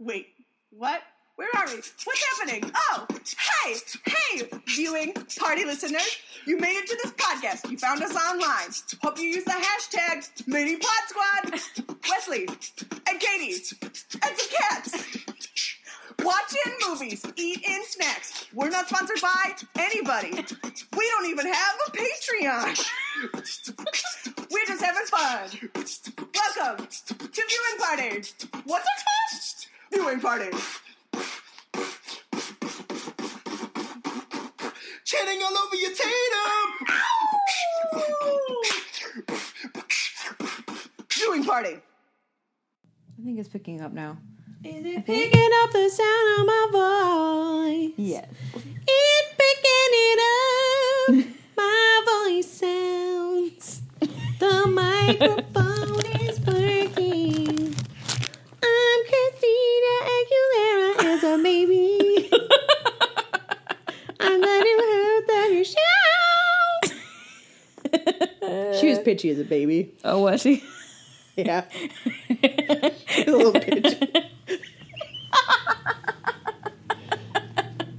[0.00, 0.28] Wait,
[0.70, 1.02] what?
[1.36, 1.74] Where are we?
[1.74, 2.72] What's happening?
[2.90, 3.06] Oh,
[3.64, 3.74] hey,
[4.06, 6.16] hey, viewing party listeners.
[6.46, 7.70] You made it to this podcast.
[7.70, 8.70] You found us online.
[9.02, 11.98] Hope you use the hashtag MiniPodSquad.
[12.08, 12.48] Wesley
[13.08, 15.18] and Katie and some cats.
[16.22, 18.46] Watch in movies, eat in snacks.
[18.54, 20.30] We're not sponsored by anybody.
[20.32, 22.90] We don't even have a Patreon.
[24.50, 25.50] We're just having fun.
[26.56, 28.22] Welcome to Viewing Party.
[28.64, 29.39] What's it called?
[30.00, 30.48] Viewing Party.
[35.04, 36.68] Chanting all over your tatum.
[41.12, 41.74] Viewing Party.
[41.76, 44.16] I think it's picking up now.
[44.64, 47.92] Is it picking up the sound of my voice?
[47.98, 48.26] Yes.
[48.88, 51.26] It's picking it up.
[51.58, 53.82] my voice sounds.
[54.38, 57.76] The microphone is working.
[58.62, 59.70] I'm Christina
[61.42, 62.30] Baby.
[64.20, 65.80] I'm letting her that you shout.
[68.80, 69.94] she was pitchy as a baby.
[70.04, 70.62] Oh, was she?
[71.36, 71.64] Yeah.
[72.30, 72.92] a
[73.26, 73.98] little pitchy.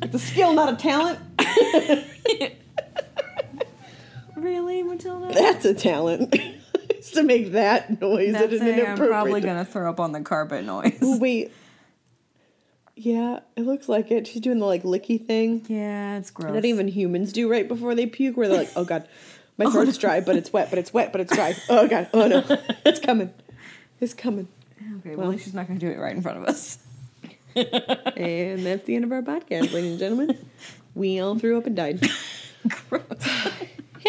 [0.03, 1.19] it's a skill, not a talent.
[4.35, 5.33] really, Matilda?
[5.33, 6.35] That's a talent.
[7.13, 10.21] To make that noise at That's an a, I'm probably gonna throw up on the
[10.21, 10.97] carpet noise.
[11.01, 11.51] Wait.
[13.03, 14.27] Yeah, it looks like it.
[14.27, 16.53] She's doing the like licky thing Yeah, it's gross.
[16.53, 19.07] that even humans do right before they puke, where they're like, "Oh God,
[19.57, 21.55] my throat's dry, but it's wet, but it's wet, but it's dry.
[21.69, 22.43] Oh God, oh no,
[22.85, 23.33] it's coming,
[23.99, 24.47] it's coming."
[24.99, 26.77] Okay, well, least she's not gonna do it right in front of us.
[27.55, 30.37] And that's the end of our podcast, ladies and gentlemen.
[30.95, 32.05] We all threw up and died.
[32.89, 33.01] Gross.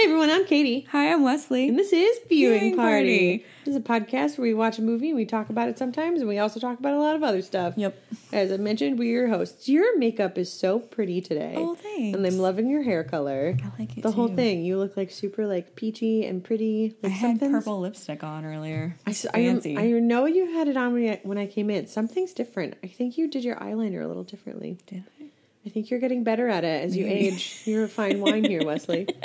[0.02, 0.80] Hey everyone, I'm Katie.
[0.90, 1.68] Hi, I'm Wesley.
[1.68, 3.38] And this is Viewing, Viewing Party.
[3.38, 3.46] Party.
[3.64, 6.18] This is a podcast where we watch a movie and we talk about it sometimes,
[6.18, 7.74] and we also talk about a lot of other stuff.
[7.76, 8.02] Yep.
[8.32, 9.68] As I mentioned, we're your hosts.
[9.68, 11.54] Your makeup is so pretty today.
[11.56, 12.16] Oh, thanks.
[12.16, 13.56] And I'm loving your hair color.
[13.62, 14.64] I like it the whole thing.
[14.64, 16.96] You look like super like peachy and pretty.
[17.04, 18.96] I Like had something's- purple lipstick on earlier.
[19.06, 19.78] I, I, fancy.
[19.78, 21.86] I know you had it on when I, when I came in.
[21.86, 22.74] Something's different.
[22.82, 24.78] I think you did your eyeliner a little differently.
[24.88, 25.26] Did I?
[25.64, 27.62] I think you're getting better at it as you age.
[27.66, 29.06] You're a fine wine here, Wesley.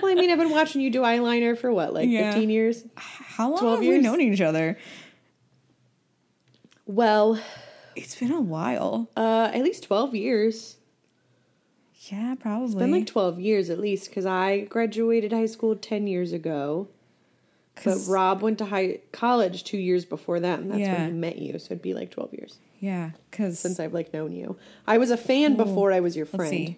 [0.00, 2.30] well, I mean, I've been watching you do eyeliner for what, like Yeah.
[2.32, 2.84] 15 years?
[2.96, 4.02] How long 12 have we years?
[4.04, 4.78] known each other?
[6.86, 7.40] Well,
[7.96, 9.08] It's been a while.
[9.16, 10.76] uh, at least 12 years.
[12.10, 12.66] Yeah, probably.
[12.66, 16.88] It's been like 12 years at least because I graduated high school 10 years ago.
[17.84, 20.98] But Rob went to high college two years before that, and that's Yeah.
[21.04, 21.58] when he met you.
[21.58, 24.56] So it'd be like 12 years yeah, because since I've like known you.
[24.86, 26.74] I was a fan before I was your friend.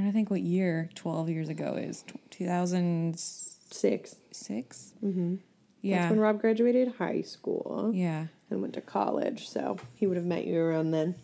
[0.00, 2.04] Trying to think what year 12 years ago is.
[2.30, 4.16] 2006?
[4.32, 4.92] Six.
[5.04, 5.36] Mm-hmm.
[5.82, 6.00] Yeah.
[6.00, 8.26] That's when Rob graduated high school yeah.
[8.50, 9.48] and went to college.
[9.48, 11.14] So he would have met you around then.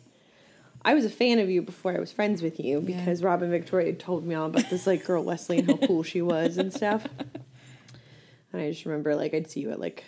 [0.85, 2.99] I was a fan of you before I was friends with you Yeah.
[2.99, 6.03] because Rob and Victoria told me all about this like girl Wesley and how cool
[6.03, 7.07] she was and stuff.
[8.53, 10.03] And I just remember like I'd see you at like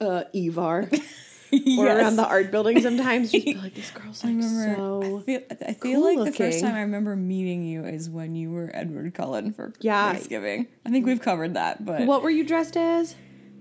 [0.00, 0.90] uh Evar
[1.78, 1.98] or Yes.
[1.98, 3.30] around the art building sometimes.
[3.32, 4.74] Just like, this girl's I like remember.
[4.76, 8.08] so I feel, I feel cool like the first time I remember meeting you is
[8.10, 10.12] when you were Edward Cullen for Yeah.
[10.12, 10.66] Thanksgiving.
[10.84, 13.14] I think we've covered that, but What were you dressed as?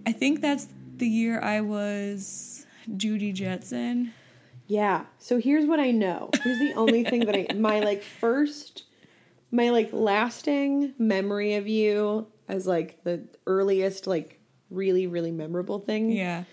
[0.05, 0.67] I think that's
[0.97, 4.13] the year I was Judy Jetson.
[4.67, 5.05] Yeah.
[5.19, 6.29] So here's what I know.
[6.43, 8.83] Here's the only thing that I my like first
[9.51, 14.39] my like lasting memory of you as like the earliest like
[14.69, 16.43] really really memorable thing Yeah.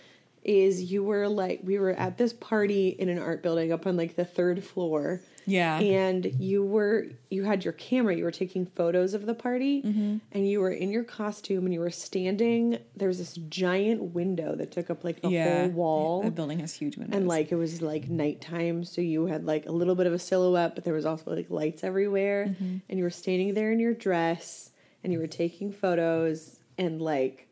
[0.44, 3.97] Is you were like we were at this party in an art building up on
[3.97, 5.78] like the third floor Yeah.
[5.78, 10.16] and you were you had your camera you were taking photos of the party Mm-hmm.
[10.32, 14.56] and you were in your costume and you were standing there was this giant window
[14.56, 15.60] that took up like the yeah.
[15.62, 17.16] whole wall The building has huge windows.
[17.16, 20.19] and like it was like nighttime so you had like a little bit of a
[20.19, 22.76] silhouette but there was also like lights everywhere Mm-hmm.
[22.88, 24.70] and you were standing there in your dress
[25.04, 27.47] and you were taking photos and like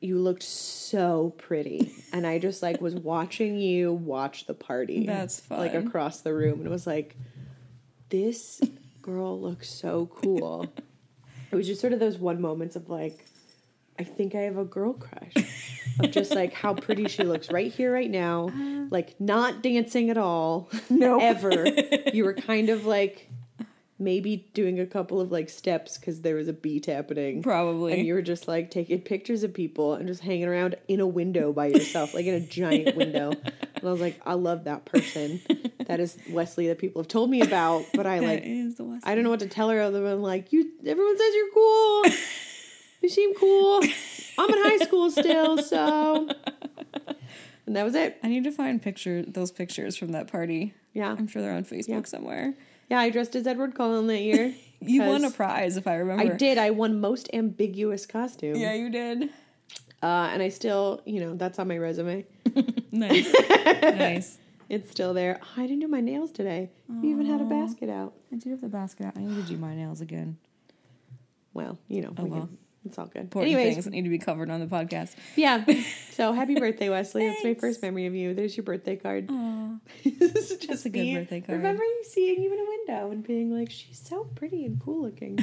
[0.00, 1.92] you looked so pretty.
[2.12, 6.58] And i just like was watching you watch the party That's like across the room
[6.58, 7.16] and it was like
[8.08, 8.60] this
[9.02, 10.66] girl looks so cool.
[11.50, 13.24] It was just sort of those one moments of like
[13.98, 15.34] i think i have a girl crush.
[15.98, 18.48] Of just like how pretty she looks right here right now.
[18.48, 18.86] Uh.
[18.90, 20.70] Like not dancing at all.
[20.88, 21.22] Nope.
[21.22, 21.66] ever.
[22.12, 23.28] You were kind of like
[24.00, 27.92] maybe doing a couple of like steps because there was a beat happening Probably.
[27.92, 31.06] and you were just like taking pictures of people and just hanging around in a
[31.06, 34.86] window by yourself like in a giant window and i was like i love that
[34.86, 35.40] person
[35.86, 38.42] that is wesley that people have told me about but i like
[39.04, 40.70] I don't know what to tell her other than like you.
[40.86, 42.04] Everyone says you're cool.
[43.02, 43.82] you seem cool.
[44.38, 46.28] I'm in high school still, so.
[47.66, 48.18] and that was it.
[48.22, 50.74] I need to find picture those pictures from that party.
[50.92, 51.10] Yeah.
[51.16, 52.02] I'm sure they're on Facebook Yeah.
[52.04, 52.54] somewhere.
[52.90, 54.54] Yeah, I dressed as Edward Cullen that year.
[54.82, 56.32] You won a prize, if I remember.
[56.32, 56.56] I did.
[56.56, 58.56] I won most ambiguous costume.
[58.56, 59.24] Yeah, you did.
[60.02, 62.24] Uh, and I still, you know, that's on my resume.
[62.90, 63.30] Nice.
[63.82, 64.38] nice.
[64.70, 65.38] It's still there.
[65.42, 66.70] Oh, I didn't do my nails today.
[66.88, 68.14] You even had a basket out.
[68.32, 69.12] I do have the basket out.
[69.16, 70.38] I need to do my nails again.
[71.52, 72.40] Well, you know, Oh, we well.
[72.46, 73.22] can- it's all good.
[73.22, 75.14] Important Anyways, things that need to be covered on the podcast.
[75.36, 75.64] yeah.
[76.20, 77.26] So happy birthday, Wesley.
[77.26, 78.34] That's my first memory of you.
[78.34, 79.28] There's your birthday card.
[79.30, 79.70] Aw.
[80.04, 81.56] this is just a good me birthday card.
[81.56, 85.38] Remembering seeing you in a window and being like, she's so pretty and cool looking.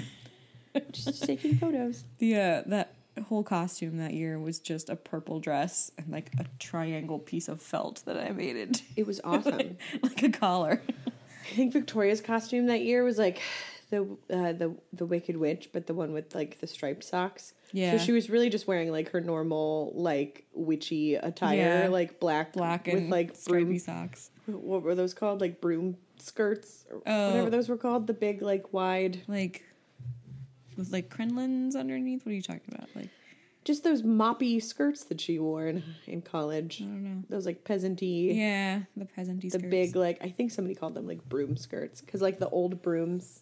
[0.92, 2.04] just taking photos.
[2.20, 2.94] The uh, that
[3.28, 7.60] whole costume that year was just a purple dress and like a triangle piece of
[7.60, 9.78] felt that I made it It was awesome.
[10.04, 10.82] like a collar.
[11.08, 13.42] I think Victoria's costume that year was like
[13.90, 17.54] the uh, the the Wicked Witch, but the one with like the striped socks.
[17.74, 17.98] Yeah.
[17.98, 21.88] So she was really just wearing like her normal like witchy attire, Yeah.
[21.90, 23.78] like black, Black with and like broom.
[23.80, 24.32] socks.
[24.46, 25.42] What were those called?
[25.42, 27.28] Like broom skirts, or Oh.
[27.30, 28.08] whatever those were called.
[28.08, 29.64] The big like wide, Like
[30.78, 32.26] with like crinolines underneath.
[32.26, 32.90] What are you talking about?
[32.96, 33.10] Like
[33.66, 36.82] just those moppy skirts that she wore in in college.
[36.82, 37.24] I don't know.
[37.30, 38.34] Those like peasanty.
[38.36, 39.68] Yeah, the peasanty the skirts.
[39.70, 43.42] big like I think somebody called them like broom skirts because like the old brooms,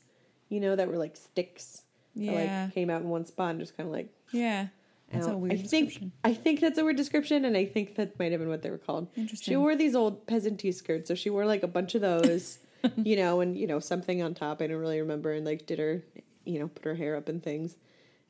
[0.49, 1.81] you know, that were like sticks.
[2.15, 2.63] that, Yeah.
[2.65, 4.09] like came out in one spot and just kind of like.
[4.31, 4.67] Yeah.
[5.11, 6.03] That's I a weird I think.
[6.23, 8.71] I think that's a weird description, and I think that might have been what they
[8.71, 9.07] were called.
[9.15, 9.51] Interesting.
[9.51, 12.57] She wore these old peasanty skirts, so she wore like a bunch of those,
[12.97, 14.61] you know, and you know something on top.
[14.61, 16.01] I don't really remember, and like did her,
[16.43, 17.75] you know, put her hair up and things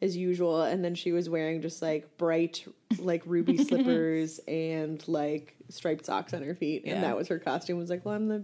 [0.01, 2.65] as usual, and then she was wearing just like bright
[2.99, 6.95] like ruby slippers and like striped socks on her feet, Yeah.
[6.95, 7.77] and that was her costume.
[7.77, 8.43] Was like, well, I'm the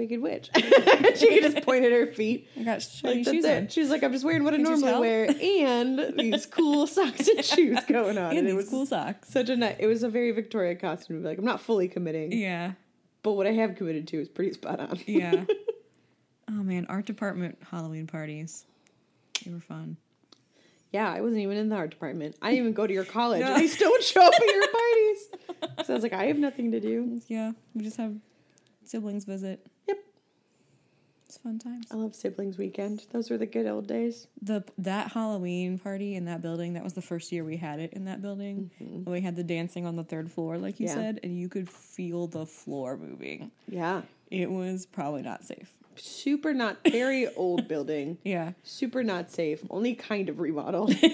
[0.00, 0.50] Wicked Witch.
[0.56, 2.48] she could just point at her feet.
[2.58, 3.56] I got shiny Like, shoes it.
[3.56, 3.68] on.
[3.68, 7.78] She's like, I'm just wearing what I normally wear, and these cool socks and shoes
[7.86, 8.30] going on.
[8.36, 9.28] And it these was cool socks.
[9.28, 9.76] such a nice.
[9.78, 11.22] It was a very Victoria costume.
[11.22, 12.72] Like, I'm not fully committing, Yeah.
[13.22, 14.98] but what I have committed to is pretty spot on.
[15.06, 15.44] Yeah.
[16.48, 18.64] oh man, art department Halloween parties.
[19.44, 19.96] They were fun.
[20.92, 22.36] yeah, I wasn't even in the art department.
[22.42, 23.54] I didn't even go to your college, No.
[23.54, 25.28] I still would show up at your parties.
[25.86, 27.20] So I was like, I have nothing to do.
[27.28, 28.14] Yeah, we just have
[28.90, 29.66] siblings visit.
[29.88, 29.98] Yep.
[31.26, 31.86] It's fun times.
[31.92, 33.06] I love siblings weekend.
[33.12, 34.26] Those were the good old days.
[34.42, 37.92] The that Halloween party in that building, that was the first year we had it
[37.92, 38.70] in that building.
[38.80, 40.98] And we had the dancing on the third floor, like you Mm-hmm.
[40.98, 41.04] Yeah.
[41.04, 43.52] said, and you could feel the floor moving.
[43.68, 45.72] Yeah, It was probably not safe.
[45.94, 48.18] super not very old building.
[48.24, 48.52] Yeah.
[48.64, 50.94] super not safe, only kind of remodeled.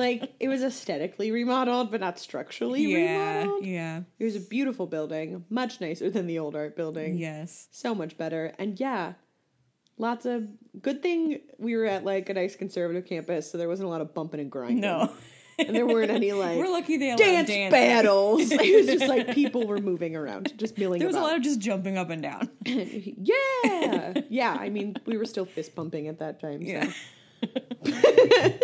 [0.00, 3.42] like it was aesthetically remodeled, but not structurally Yeah.
[3.42, 3.64] remodeled.
[3.66, 4.00] Yeah.
[4.18, 7.16] It was a beautiful building, much nicer than the old art building.
[7.18, 7.68] Yes.
[7.70, 8.52] So much better.
[8.58, 9.12] And yeah,
[9.98, 10.48] lots of
[10.82, 14.00] good thing we were at like a nice conservative campus, so there wasn't a lot
[14.00, 14.80] of bumping and grinding.
[14.80, 15.12] No.
[15.58, 18.40] And there weren't any like We're lucky they allowed dance battles.
[18.50, 21.42] it was just like people were moving around, just milling There was a lot of
[21.42, 22.48] just jumping up and down.
[22.64, 24.14] yeah.
[24.30, 24.56] Yeah.
[24.58, 26.64] I mean, we were still fist bumping at that time.
[26.64, 26.72] So.
[26.72, 26.90] Yeah.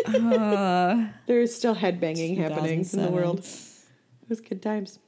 [0.08, 3.38] Uh, There's still headbanging happening in the world.
[3.40, 4.98] It was good times.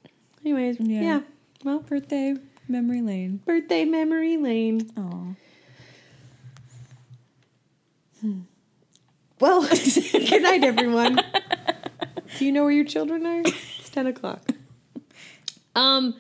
[0.45, 1.01] Anyways, Yeah.
[1.03, 1.21] yeah.
[1.65, 2.37] Well, birthday
[2.69, 3.41] memory lane.
[3.45, 4.89] birthday memory lane.
[4.97, 5.35] Oh.
[9.41, 9.63] Well,
[10.13, 11.21] good night, everyone.
[12.39, 13.43] Do you know where your children are?
[13.45, 14.43] It's ten o'clock.
[15.75, 16.17] Um.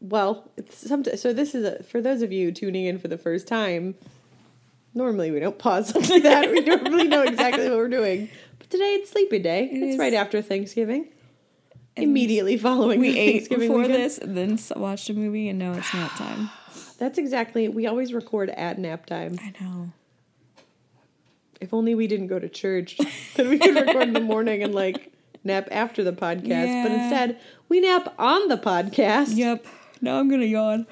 [0.00, 3.18] Well, it's some, so this is a, for those of you tuning in for the
[3.18, 3.96] first time.
[4.94, 6.50] Normally, we don't pause like that.
[6.50, 8.28] We don't really know exactly what we're doing.
[8.58, 9.68] But today it's sleepy day.
[9.70, 9.98] it's is.
[9.98, 11.08] right after Thanksgiving.
[11.96, 14.02] And Immediately following We the ate Thanksgiving before weekend.
[14.02, 16.50] this, then watched a movie, and now it's nap time.
[16.98, 17.68] That's exactly.
[17.68, 19.38] We always record at nap time.
[19.42, 19.92] I know.
[21.60, 22.98] If only we didn't go to church,
[23.34, 26.82] then we could record in the morning and like nap after the podcast.
[26.84, 29.36] But instead, we nap on the podcast.
[29.36, 29.66] Yep.
[30.00, 30.86] Now I'm gonna yawn.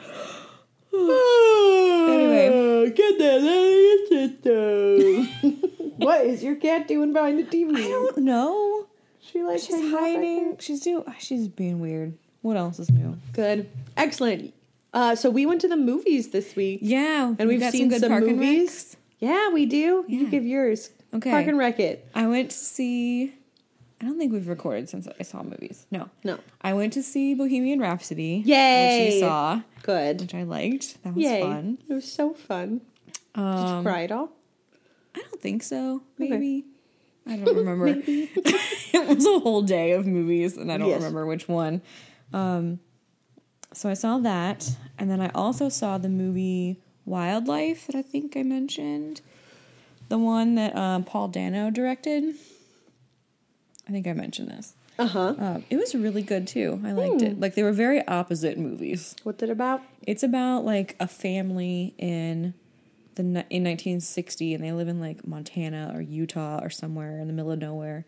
[0.93, 2.49] anyway,
[2.90, 5.71] get that out of your system.
[5.99, 7.76] what is your cat doing behind the TV?
[7.76, 8.87] I don't know.
[9.21, 10.57] She like She's hangs out back hiding.
[10.59, 11.05] She's doing.
[11.19, 12.16] She's being weird.
[12.43, 13.16] What else is new?
[13.33, 14.55] Good, excellent.
[14.95, 16.78] Uh, so we went to the movies this week.
[16.83, 18.97] Yeah, And we've seen some Park movies.
[19.19, 20.05] Yeah, we do.
[20.09, 20.90] You give yours.
[21.12, 21.31] Okay.
[21.31, 22.09] Park and Wreck It.
[22.14, 23.35] I went to see.
[24.00, 25.87] I don't think we've recorded since I saw movies.
[25.91, 26.38] No, No.
[26.61, 28.43] I went to see Bohemian Rhapsody.
[28.45, 29.05] Yay!
[29.07, 30.21] Which you saw, Good.
[30.21, 31.03] which I liked.
[31.03, 31.41] That was Yay.
[31.41, 31.79] fun.
[31.88, 32.83] It was so fun.
[33.07, 34.31] Did you Um, cry at all?
[35.15, 36.03] I don't think so.
[36.21, 36.29] Okay.
[36.31, 36.65] Maybe.
[37.26, 37.87] I don't remember.
[38.07, 40.99] it was a whole day of movies, and I don't Yes.
[40.99, 41.81] remember which one.
[42.35, 42.81] Um,
[43.73, 48.37] so I saw that, and then I also saw the movie Wildlife that I think
[48.37, 49.21] I mentioned,
[50.09, 52.35] the one that um, Paul Dano directed.
[53.88, 54.75] I think I mentioned this.
[54.99, 55.35] Uh huh.
[55.38, 56.81] Um, it was really good too.
[56.85, 57.38] I liked it.
[57.38, 59.14] Like they were very opposite movies.
[59.25, 59.83] What's it about?
[60.07, 62.55] It's about like a family in
[63.14, 67.33] the in 1960, and they live in like Montana or Utah or somewhere in the
[67.35, 68.07] middle of nowhere.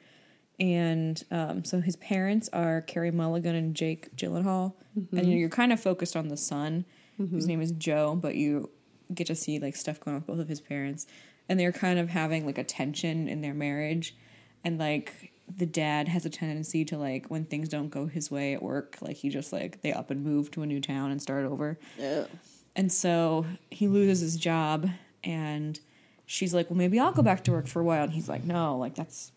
[0.59, 4.73] And um, so his parents are Carey Mulligan and Jake Gyllenhaal,
[5.13, 6.85] and you're kind of focused on the son,
[7.31, 8.71] whose name is Joe, but you
[9.15, 11.07] get to see like stuff going on with both of his parents,
[11.49, 14.17] and they're kind of having like a tension in their marriage,
[14.65, 18.55] and like the dad has a tendency to like when things don't go his way
[18.55, 21.21] at work, like he just like they up and move to a new town and
[21.21, 21.79] start over.
[21.99, 22.25] Yeah.
[22.77, 24.89] And so he loses his job,
[25.25, 25.79] and
[26.27, 28.45] she's like, "Well, maybe I'll go back to work for a while." And he's like,
[28.45, 29.33] "No, like that's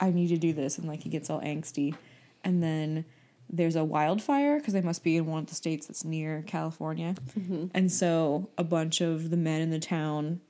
[0.00, 1.94] I need to do this." And like he gets all angsty,
[2.42, 3.04] and then
[3.48, 7.14] there's a wildfire because they must be in one of the states that's near California,
[7.38, 7.66] mm-hmm.
[7.72, 10.40] and so a bunch of the men in the town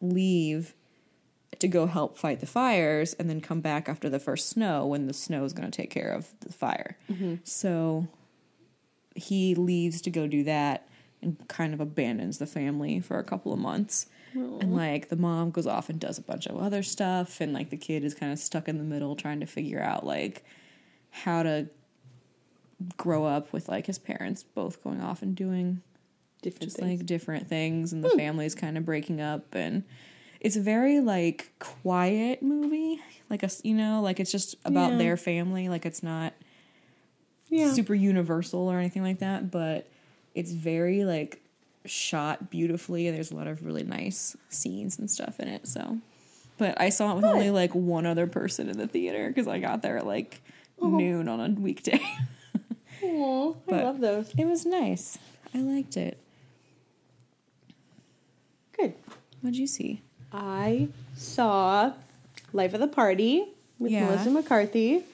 [0.00, 0.74] leave
[1.60, 5.06] to go help fight the fires and then come back after the first snow when
[5.06, 6.96] the snow is going to take care of the fire.
[7.10, 7.36] Mm-hmm.
[7.44, 8.08] So
[9.14, 10.88] he leaves to go do that
[11.22, 14.06] and kind of abandons the family for a couple of months.
[14.60, 17.70] And like the mom goes off and does a bunch of other stuff and like
[17.70, 20.44] the kid is kind of stuck in the middle trying to figure out like
[21.10, 21.68] how to
[22.96, 25.82] grow up with like his parents both going off and doing
[26.42, 26.98] Different just things.
[26.98, 28.18] like different things and the hmm.
[28.18, 29.84] family's kind of breaking up and
[30.44, 33.00] it's a very like quiet movie.
[33.30, 34.98] Like a you know like it's just about Yeah.
[34.98, 35.68] their family.
[35.68, 36.34] Like it's not
[37.48, 37.72] yeah.
[37.72, 39.86] super universal or anything like that but
[40.34, 41.40] it's very like
[41.84, 45.98] shot beautifully and there's a lot of really nice scenes and stuff in it so.
[46.58, 49.58] But i saw it with only like one other person in the theater because i
[49.58, 50.40] got there at like
[50.80, 52.00] noon on a weekday.
[53.02, 54.32] Aw, I love those.
[54.36, 55.18] it was nice.
[55.54, 56.18] I liked it.
[58.76, 58.94] Good.
[59.42, 60.02] what'd you see
[60.36, 61.92] I saw
[62.52, 63.46] Life of the Party
[63.78, 64.06] with Yeah.
[64.06, 65.04] Melissa McCarthy.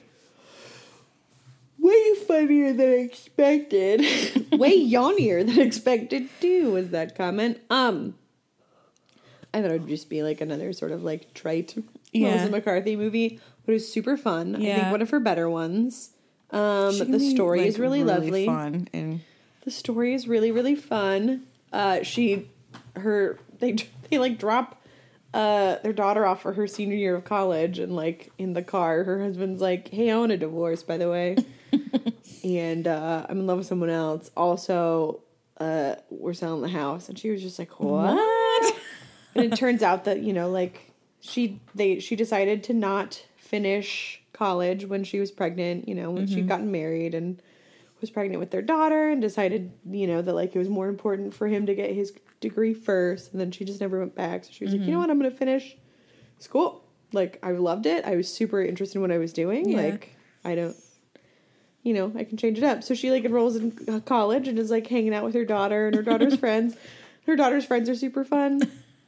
[1.79, 4.01] Way funnier than expected.
[4.51, 7.59] Way yawnier than expected too was that comment.
[7.69, 8.15] Um
[9.53, 11.75] I thought it would just be like another sort of like trite
[12.11, 12.29] Yeah.
[12.35, 14.55] Melissa McCarthy movie, but it was super fun.
[14.55, 14.75] I Yeah.
[14.79, 16.11] think one of her better ones.
[16.51, 18.45] Um She the story like, is really, lovely.
[18.45, 19.21] fun and
[19.65, 21.43] The story is really really fun.
[21.73, 22.49] Uh, she,
[22.97, 23.75] her, they
[24.09, 24.80] they like drop
[25.33, 29.03] uh their daughter off for her senior year of college, and like in the car,
[29.03, 31.37] her husband's like, "Hey, I want a divorce, by the way,"
[32.43, 34.31] and uh, I'm in love with someone else.
[34.35, 35.21] Also,
[35.57, 38.75] uh, we're selling the house, and she was just like, "What?"
[39.35, 44.21] and it turns out that you know, like she they she decided to not finish
[44.33, 45.87] college when she was pregnant.
[45.87, 47.41] You know, when she'd gotten married and
[48.01, 51.33] was pregnant with their daughter and decided, you know, that like it was more important
[51.33, 52.11] for him to get his
[52.41, 53.31] degree first.
[53.31, 54.43] And then she just never went back.
[54.43, 55.77] So she was like, you know what, I'm going to finish
[56.39, 56.83] school.
[57.13, 58.03] Like, I loved it.
[58.05, 59.69] I was super interested in what I was doing.
[59.69, 59.81] Yeah.
[59.81, 60.75] Like, I don't,
[61.83, 62.83] you know, I can change it up.
[62.83, 65.87] So she like enrolls in uh, college and is like hanging out with her daughter
[65.87, 66.75] and her daughter's friends.
[67.27, 68.61] Her daughter's friends are super fun.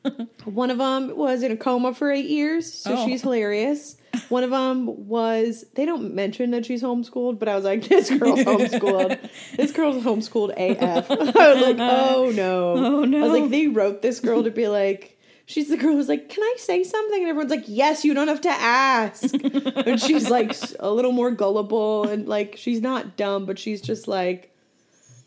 [0.46, 3.06] One of them was in a coma for eight years, so Oh.
[3.06, 3.96] she's hilarious.
[4.30, 8.10] One of them was, they don't mention that she's homeschooled, but I was like, this
[8.10, 9.30] girl's homeschooled.
[9.58, 11.10] this girl's homeschooled AF.
[11.12, 11.16] I
[11.54, 12.74] was like, oh no.
[12.74, 13.20] Oh, no.
[13.20, 16.30] I was like, they wrote this girl to be like, she's the girl who's like,
[16.30, 17.22] can I say something?
[17.22, 19.34] And everyone's like, yes, you don't have to ask.
[19.34, 24.08] and she's like a little more gullible and like, she's not dumb, but she's just
[24.08, 24.56] like,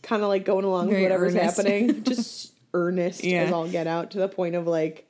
[0.02, 1.56] kind of like going along Very with whatever's earnest.
[1.56, 2.02] happening.
[2.04, 3.42] Just earnest Yeah.
[3.42, 5.05] as all get out to the point of like,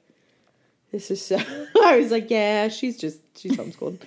[0.96, 1.36] this is so.
[1.84, 4.00] I was like, yeah, she's just she's homeschooled.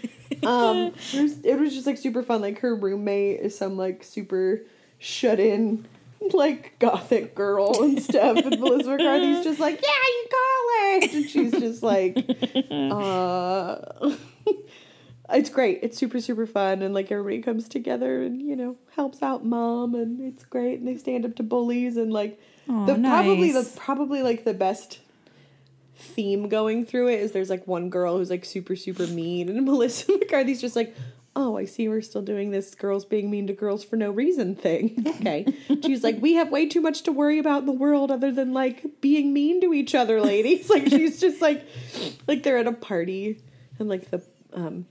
[0.43, 2.41] um, it was, it was just like super fun.
[2.41, 4.61] Like her roommate is some like super
[4.97, 5.87] shut in
[6.33, 11.51] like gothic girl and stuff, and Melissa McCarthy's just like, yeah, you college, and she's
[11.51, 12.17] just like,
[12.71, 14.15] uh.
[15.31, 15.81] It's great.
[15.83, 19.93] It's super super fun, and like everybody comes together and you know helps out mom,
[19.93, 20.79] and it's great.
[20.79, 24.55] And they stand up to bullies, and like Aw, the probably the probably like the
[24.55, 24.97] best
[25.99, 29.65] theme going through it is there's like one girl who's like super super mean and
[29.65, 30.95] Melissa McCarthy's just like
[31.35, 34.55] oh I see we're still doing this girls being mean to girls for no reason
[34.55, 35.05] thing.
[35.19, 35.45] Okay.
[35.85, 38.53] She's like we have way too much to worry about in the world other than
[38.53, 40.69] like being mean to each other ladies.
[40.73, 41.67] Like she's just like
[42.27, 43.41] like they're at a party
[43.77, 44.21] and like the
[44.53, 44.85] um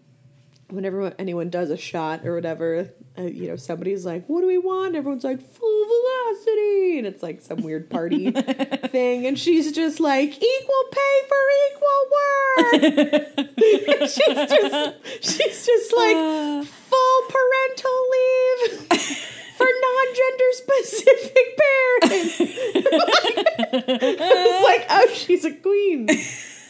[0.69, 4.59] whenever anyone does a shot or whatever, uh, you know, somebody's like, "What do we
[4.59, 10.01] want?" Everyone's like, "Full velocity," and it's like some weird party thing, and she's just
[10.01, 12.73] like, "Equal pay for equal work."
[14.09, 16.17] she's just, she's just like,
[16.67, 19.25] "Full parental leave."
[19.59, 22.37] For non-gender specific parents,
[24.01, 26.07] it's like, oh, she's a queen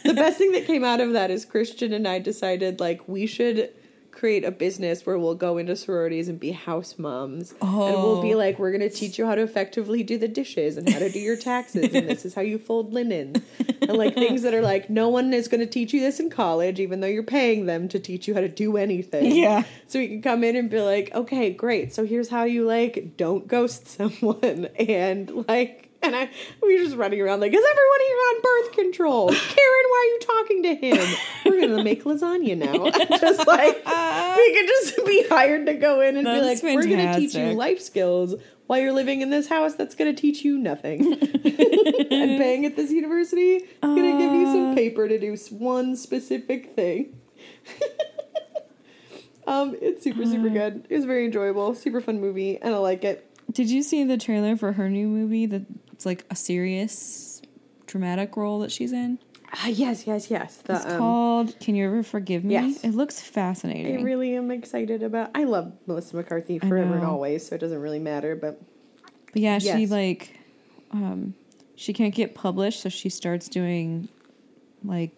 [0.03, 3.27] the best thing that came out of that is Christian and I decided like we
[3.27, 3.71] should
[4.19, 7.53] create a business where we'll go into sororities and be house moms.
[7.61, 8.37] And we'll be Oh.
[8.37, 11.09] like, we're going to teach you how to effectively do the dishes and how to
[11.09, 11.93] do your taxes.
[11.95, 13.41] and this is how you fold linen.
[13.81, 16.29] And like things that are like, no one is going to teach you this in
[16.29, 19.35] college, even though you're paying them to teach you how to do anything.
[19.35, 19.63] Yeah.
[19.87, 21.93] So we can come in and be like, okay, great.
[21.93, 24.67] So here's how you like don't ghost someone.
[24.77, 26.29] And like, and I,
[26.61, 29.29] we were just running around like, is everyone here on birth control?
[29.29, 31.17] Karen, why are you talking to him?
[31.45, 32.89] We're gonna make lasagna now.
[33.17, 36.83] just like we could just be hired to go in and be like, That's we're
[36.83, 38.35] gonna teach you life skills
[38.67, 41.13] while you're living in this house that's gonna teach you nothing.
[41.13, 46.75] and paying at this university is gonna give you some paper to do one specific
[46.75, 47.19] thing.
[49.47, 50.85] um, it's super super good.
[50.87, 53.25] It was very enjoyable, super fun movie, and I like it.
[53.51, 55.45] Did you see the trailer for her new movie?
[55.47, 55.63] That
[55.99, 57.41] it's like a serious,
[57.85, 59.19] dramatic role that she's in.
[59.51, 60.55] Ah, yes, yes, yes.
[60.55, 62.85] The, It's um, called "Can You Ever Forgive Me?" Yes.
[62.85, 63.99] It looks fascinating.
[63.99, 65.31] I really am excited about.
[65.35, 68.37] I love Melissa McCarthy forever and always, so it doesn't really matter.
[68.37, 68.61] But
[69.33, 70.39] But yeah, she like,
[70.91, 71.33] um,
[71.75, 74.07] she can't get published, so she starts doing,
[74.85, 75.11] like,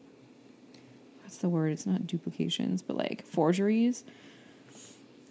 [1.22, 1.74] what's the word?
[1.74, 4.04] It's not duplications, but like forgeries.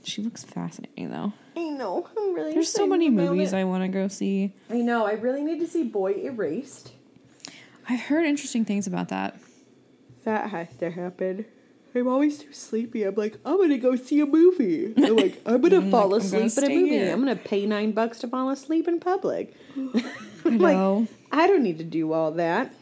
[0.02, 1.32] She looks fascinating though.
[1.56, 2.52] I know I'm really.
[2.54, 3.58] There's so many movies it.
[3.58, 4.52] I want to go see.
[4.70, 5.06] I know.
[5.06, 6.92] I really need to see Boy Erased.
[7.88, 9.38] I've heard interesting things about that.
[10.24, 11.44] That has to happen.
[11.94, 13.02] I'm always too sleepy.
[13.02, 14.94] I'm like, I'm gonna go see a movie.
[14.96, 16.90] I'm like, I'm gonna fall like, I'm gonna asleep at a movie.
[16.90, 17.12] here.
[17.12, 19.54] I'm gonna pay nine bucks to fall asleep in public.
[19.76, 20.02] I
[20.44, 22.72] I'm like, know I don't need to do all that.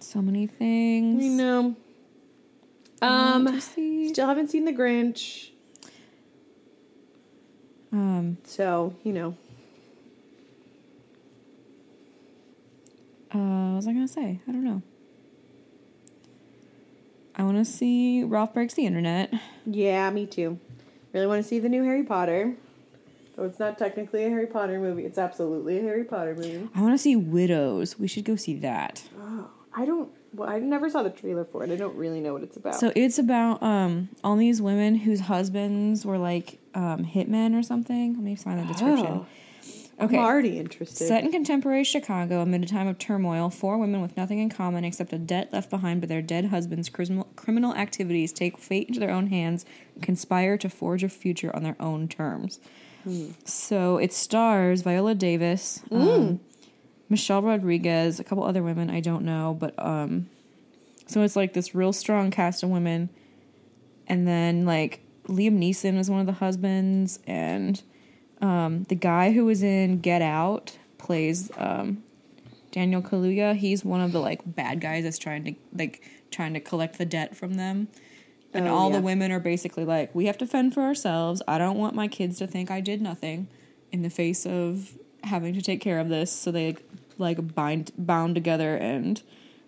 [0.00, 1.22] so many things.
[1.22, 1.76] You know.
[3.02, 5.50] Um, still haven't seen The Grinch,
[7.92, 9.36] Um, so you know.
[13.34, 14.40] uh, what was I gonna say?
[14.46, 14.82] I don't know.
[17.34, 19.32] I want to see Ralph Breaks the Internet.
[19.64, 20.58] Yeah, me too.
[21.12, 22.54] Really want to see the new Harry Potter.
[23.36, 26.68] Though it's not technically a Harry Potter movie, it's absolutely a Harry Potter movie.
[26.74, 27.98] I want to see Widows.
[27.98, 29.02] We should go see that.
[29.18, 30.10] Oh, I don't.
[30.34, 31.70] Well, I never saw the trailer for it.
[31.70, 32.74] I don't really know what it's about.
[32.76, 38.14] So it's about um all these women whose husbands were like um hitmen or something.
[38.14, 39.06] Let me find the description.
[39.06, 39.26] Oh,
[40.00, 40.18] Okay.
[40.18, 41.06] I'm already interested.
[41.06, 44.84] Set in contemporary Chicago amid a time of turmoil, four women with nothing in common
[44.84, 49.10] except a debt left behind by their dead husbands' criminal, activities take fate into their
[49.10, 49.64] own hands
[49.94, 52.58] and conspire to forge a future on their own terms.
[53.44, 56.40] So it stars Viola Davis, um,
[57.12, 60.28] Michelle Rodriguez, a couple other women I don't know, but um,
[61.06, 63.10] so it's like this real strong cast of women,
[64.08, 67.80] and then like Liam Neeson is one of the husbands, and
[68.40, 72.02] um, the guy who was in Get Out plays um,
[72.70, 73.54] Daniel Kaluuya.
[73.54, 77.04] He's one of the like bad guys that's trying to like trying to collect the
[77.04, 77.88] debt from them.
[78.54, 78.96] And Oh, all yeah.
[78.96, 81.40] the women are basically like, we have to fend for ourselves.
[81.48, 83.48] I don't want my kids to think I did nothing
[83.90, 84.92] in the face of
[85.24, 86.30] having to take care of this.
[86.30, 86.76] So they
[87.18, 89.22] like bind bound together and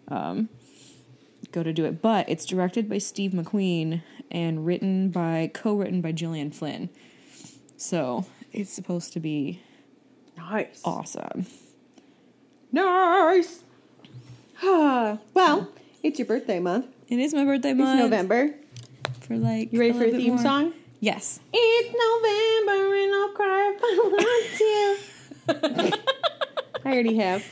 [0.09, 0.49] um,
[1.53, 2.01] go to do it.
[2.03, 6.89] But it's directed by Steve McQueen and written by co-written by Gillian Flynn.
[7.77, 9.61] So it's supposed to be
[10.37, 10.81] nice.
[10.85, 11.47] awesome.
[12.73, 13.61] Nice.
[14.63, 15.69] Well,
[16.03, 16.87] it's your birthday month.
[17.09, 18.01] It is my birthday It's month.
[18.01, 18.55] November.
[19.21, 20.43] For like You ready for a theme more.
[20.43, 20.73] song?
[21.01, 21.41] Yes.
[21.53, 21.89] It's
[22.67, 26.09] November and I'll cry if I want to.
[26.85, 27.45] I already have.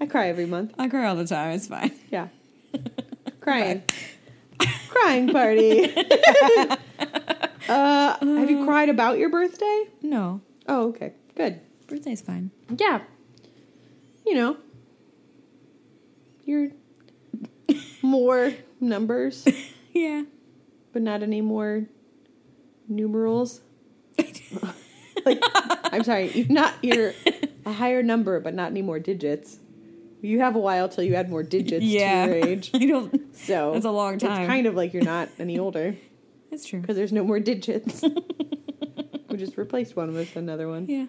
[0.00, 0.74] I cry every month.
[0.78, 1.52] I cry all the time.
[1.52, 1.92] It's fine.
[2.10, 2.28] Yeah.
[3.40, 3.82] Crying.
[4.88, 5.84] Crying party.
[7.68, 9.84] uh, have you cried about your birthday?
[10.02, 11.14] No, Oh, okay.
[11.34, 11.60] Good.
[11.86, 12.50] birthday's fine.
[12.76, 13.00] Yeah.
[14.26, 14.56] You know.
[16.44, 16.68] You're
[18.02, 19.46] more numbers,
[19.92, 20.22] Yeah.
[20.92, 21.86] but not any more
[22.88, 23.60] numerals.
[25.26, 25.42] like,
[25.92, 27.12] I'm sorry, you're not you're
[27.68, 29.58] a higher number, but not any more digits.
[30.20, 32.26] You have a while till you add more digits yeah.
[32.26, 32.70] to your age.
[32.74, 33.36] I don't.
[33.36, 34.42] So That's a long time.
[34.42, 35.96] It's kind of like you're not any older
[36.50, 36.80] It's true.
[36.80, 38.02] because there's no more digits.
[39.28, 40.86] we just replaced one with another one.
[40.88, 41.06] Yeah.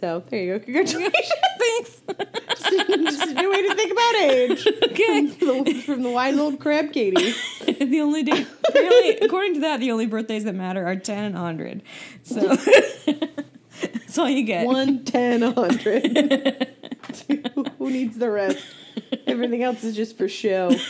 [0.00, 0.64] So there you go.
[0.64, 1.32] Congratulations.
[1.58, 2.02] Thanks.
[2.06, 4.66] just a new way to think about age.
[4.90, 5.26] okay.
[5.28, 7.32] From the- From the wise old crab Katie.
[7.64, 11.34] the only day, apparently, according to that, the only birthdays that matter are 10 and
[11.34, 11.82] 100.
[12.22, 12.54] So
[14.14, 14.64] that's all you get.
[14.64, 16.68] One, ten, a hundred.
[17.78, 18.64] Who needs the rest?
[19.26, 20.70] Everything else is just for show.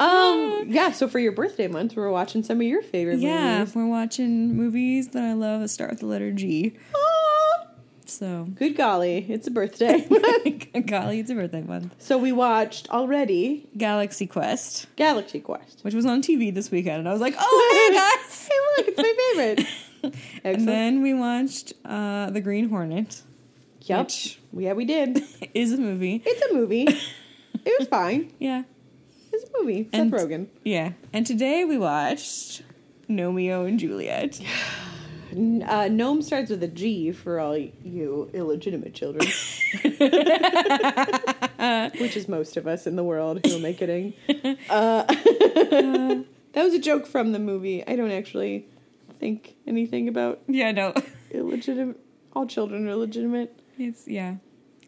[0.00, 0.90] Um, yeah.
[0.90, 3.74] So for your birthday month, we're watching some of your favorite Yeah, movies.
[3.76, 6.76] we're watching movies that I love that start with the letter G.
[6.94, 7.66] Aw.
[8.04, 10.00] So, Good golly, it's a birthday.
[10.86, 11.94] golly, it's a birthday month.
[11.98, 15.78] so we watched already Galaxy Quest, Galaxy Quest.
[15.82, 18.48] which was on TV this weekend, and I was like, oh, hey guys!
[18.48, 19.66] Hey, look, it's my favorite.
[20.44, 23.22] and then we watched uh, The Green Hornet,
[23.82, 24.06] yep.
[24.06, 25.22] which- Yeah, we did.
[25.54, 26.22] is a movie.
[26.24, 26.86] It's a movie.
[26.88, 28.32] it was fine.
[28.38, 28.62] Yeah,
[29.32, 29.84] It's a movie.
[29.92, 30.46] Seth And- Rogen.
[30.64, 30.92] yeah.
[31.12, 32.62] And today we watched
[33.08, 34.40] Gnomeo and Juliet.
[35.36, 39.26] Uh, Gnome starts with a G for all you illegitimate children.
[41.98, 43.44] Which is most of us in the world.
[43.44, 44.14] Who am I kidding?
[44.70, 46.24] Uh, that
[46.64, 47.86] was a joke from the movie.
[47.86, 48.66] I don't actually
[49.18, 50.94] think anything about Yeah, no,
[51.30, 51.98] illegitimate.
[52.34, 53.58] All children are legitimate.
[53.78, 54.36] it's yeah,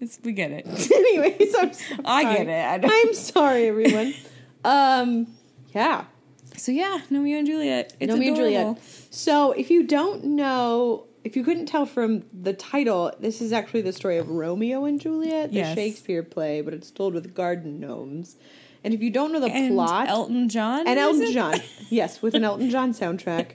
[0.01, 0.67] it's we get it.
[0.93, 2.01] Anyways, I'm sorry.
[2.05, 2.67] I get it.
[2.67, 4.15] I don't- I'm sorry, everyone.
[4.65, 5.27] Um,
[5.75, 6.05] yeah.
[6.57, 7.95] So yeah, Gnomeo and Juliet.
[8.01, 8.75] It's Romeo and adorable.
[8.75, 9.07] Juliet.
[9.11, 13.83] So, if you don't know, if you couldn't tell from the title, this is actually
[13.83, 15.75] the story of Romeo and Juliet, the Yes.
[15.77, 18.37] Shakespeare play, but it's told with garden gnomes.
[18.85, 20.87] And if you don't know the And plot, Elton John.
[20.87, 21.35] and Elton music?
[21.35, 21.61] John,
[21.91, 23.53] yes, with an Elton John soundtrack.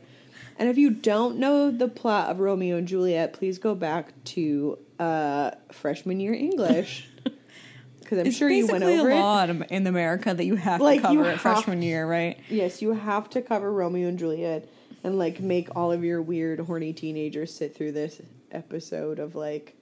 [0.58, 4.78] And if you don't know the plot of Romeo and Juliet, please go back to
[5.00, 7.08] uh, freshman year English
[8.00, 9.20] because I'm It's sure you went over a it.
[9.20, 12.38] law in- in America that you have Like, to cover it freshman year, right?
[12.50, 14.70] Yes, you have to cover Romeo and Juliet
[15.04, 19.76] and like make all of your weird horny teenagers sit through this episode of like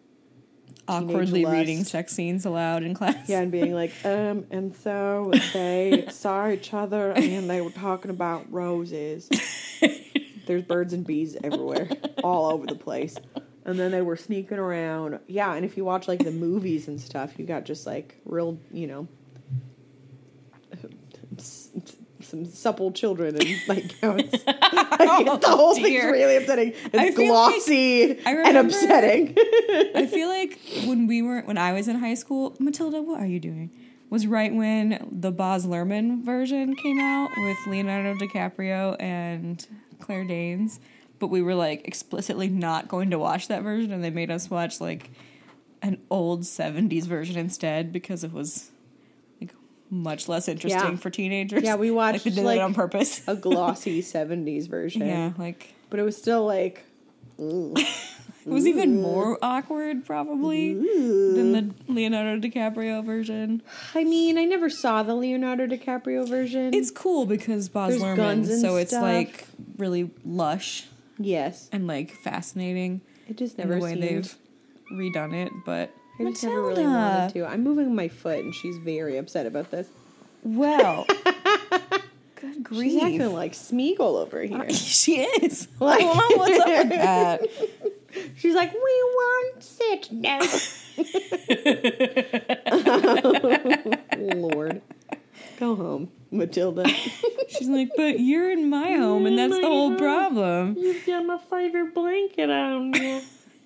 [0.88, 3.30] Awkwardly reading sex scenes aloud in class.
[3.30, 8.10] yeah and being like um and so they saw each other and they were talking
[8.10, 9.30] about roses.
[10.52, 11.88] There's birds and bees everywhere,
[12.26, 13.16] all over the place.
[13.64, 15.22] And then they were sneaking around.
[15.28, 18.60] Yeah, and if you watch like the movies and stuff, you got just like real,
[18.70, 19.08] you know,
[21.38, 24.30] some supple children in nightgowns.
[24.32, 26.12] the oh, whole thing's dear.
[26.12, 26.74] really upsetting.
[26.92, 29.34] It's feel like- glossy and upsetting.
[29.96, 33.26] I feel like when we were when I was in high school, Matilda, what are
[33.26, 33.72] you doing?
[34.10, 39.66] Was right when the Baz Luhrmann version came out with Leonardo DiCaprio and
[40.02, 40.80] Claire Danes,
[41.20, 44.50] but we were like explicitly not going to watch that version, and they made us
[44.50, 45.10] watch like
[45.82, 48.70] an old '70s version instead because it was
[49.40, 49.54] like
[49.90, 50.96] much less interesting Yeah.
[50.98, 51.64] for teenagers.
[51.64, 53.22] Yeah, we like watched, they did like, it on purpose.
[53.28, 55.02] a glossy 70s version.
[55.08, 56.84] yeah, like But it was still like,
[57.40, 57.76] mm.
[58.46, 59.02] it was even mm.
[59.02, 61.74] more awkward probably than the mm.
[61.88, 63.62] Leonardo DiCaprio version.
[63.94, 66.74] I mean, I never saw the Leonardo DiCaprio version.
[66.74, 69.04] It's cool because Baz There's Luhrmann, so it's stuff.
[69.04, 69.46] like
[69.78, 70.88] really lush
[71.20, 71.70] yes.
[71.72, 74.04] and like fascinating It just never the way seemed.
[74.04, 74.36] they've
[74.92, 75.52] redone it.
[75.66, 77.46] But I just Matilda, never really wanted to.
[77.46, 79.88] I'm moving my foot, and she's very upset about this.
[80.44, 81.06] well,
[82.36, 84.70] good grief, She's acting like Smeagol over here.
[84.74, 85.68] she is.
[85.80, 87.42] Like- I don't know what's up with that.
[88.36, 90.40] She's like, we want it now.
[94.36, 94.82] Lord.
[95.60, 96.88] Go home, Matilda.
[96.88, 100.76] She's like, but you're in my home, and that's the whole problem.
[100.78, 103.22] You've got my favorite blanket on you.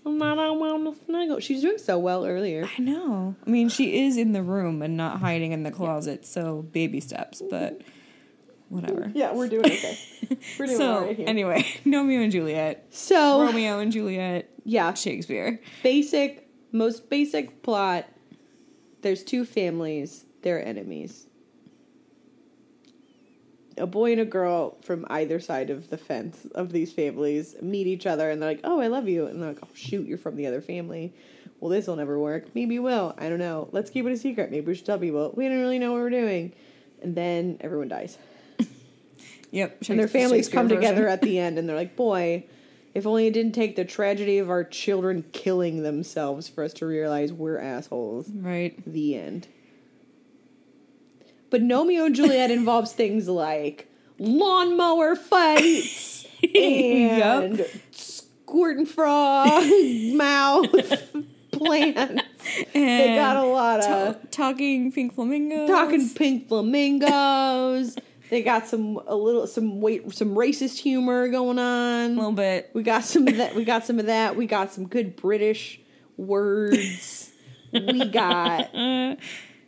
[0.05, 1.39] I'm not want to snuggle.
[1.39, 2.69] She's doing so well earlier.
[2.77, 3.35] I know.
[3.45, 6.99] I mean, she is in the room and not hiding in the closet, so baby
[6.99, 7.41] steps.
[7.49, 7.81] But
[8.69, 9.11] whatever.
[9.13, 9.97] Yeah, we're doing okay.
[10.59, 11.27] We're doing So right here.
[11.27, 15.59] anyway, Romeo and Juliet, so, Romeo and Juliet, yeah, Shakespeare.
[15.83, 18.05] basic, most basic plot.
[19.01, 20.25] There's two families.
[20.41, 21.27] They're enemies.
[23.77, 27.87] A boy and a girl from either side of the fence of these families meet
[27.87, 30.17] each other, and they're like, "Oh, I love you," and they're like, "Oh, shoot, you're
[30.17, 31.13] from the other family."
[31.59, 32.47] Well, this will never work.
[32.55, 33.13] Maybe it will.
[33.17, 33.67] I don't know.
[33.73, 34.49] Let's keep it a secret.
[34.49, 35.33] Maybe we should tell people.
[35.35, 36.53] We don't really know what we're doing.
[37.01, 38.17] And then everyone dies.
[39.55, 39.77] Yep.
[39.89, 42.45] and their families come together at the end and they're like boy
[42.93, 46.85] if only it didn't take the tragedy of our children killing themselves for us to
[46.85, 48.75] realize we're assholes Right.
[48.85, 49.47] the end
[51.49, 53.87] but Romeo and Juliet involves things like
[54.19, 59.63] lawnmower fights and squirting frog
[60.13, 61.13] mouth
[61.51, 62.23] plants
[62.73, 65.69] they got a lot of Ta- talking pink flamingos.
[65.69, 67.95] talking pink flamingos.
[68.29, 72.11] They got some a little some wait some racist humor going on.
[72.11, 72.71] a little bit.
[72.73, 73.55] We got some of that.
[73.55, 74.35] We got some of that.
[74.35, 75.79] We got some good British
[76.17, 77.31] words.
[77.71, 78.69] we got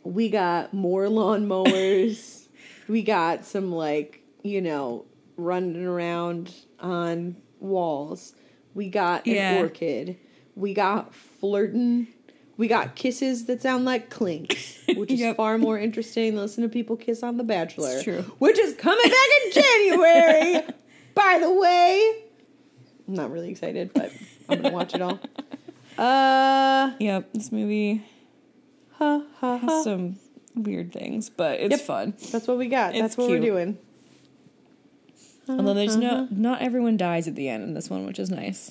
[0.04, 2.46] we got more lawnmowers.
[2.88, 5.04] we got some like you know
[5.36, 8.34] running around on walls.
[8.74, 9.58] We got an Yeah.
[9.60, 10.16] orchid.
[10.54, 12.08] We got flirting.
[12.58, 15.36] We got kisses that sound like clinks, which is Yep.
[15.36, 17.92] far more interesting than listening to people kiss on The Bachelor.
[17.94, 18.22] It's true.
[18.38, 20.62] Which is coming back in January,
[21.14, 22.22] by the way.
[23.06, 24.12] I'm not really excited, but
[24.50, 25.18] I'm gonna watch it all.
[25.96, 28.04] Uh, Yep, this movie
[28.92, 30.16] ha, ha, has some
[30.54, 31.80] weird things, but it's Yep.
[31.80, 32.14] fun.
[32.30, 32.90] That's what we got.
[32.94, 33.40] It's That's what cute.
[33.40, 33.78] we're doing.
[35.48, 36.00] Although there's Uh-huh.
[36.00, 38.70] no not everyone dies at the end in this one, which is nice.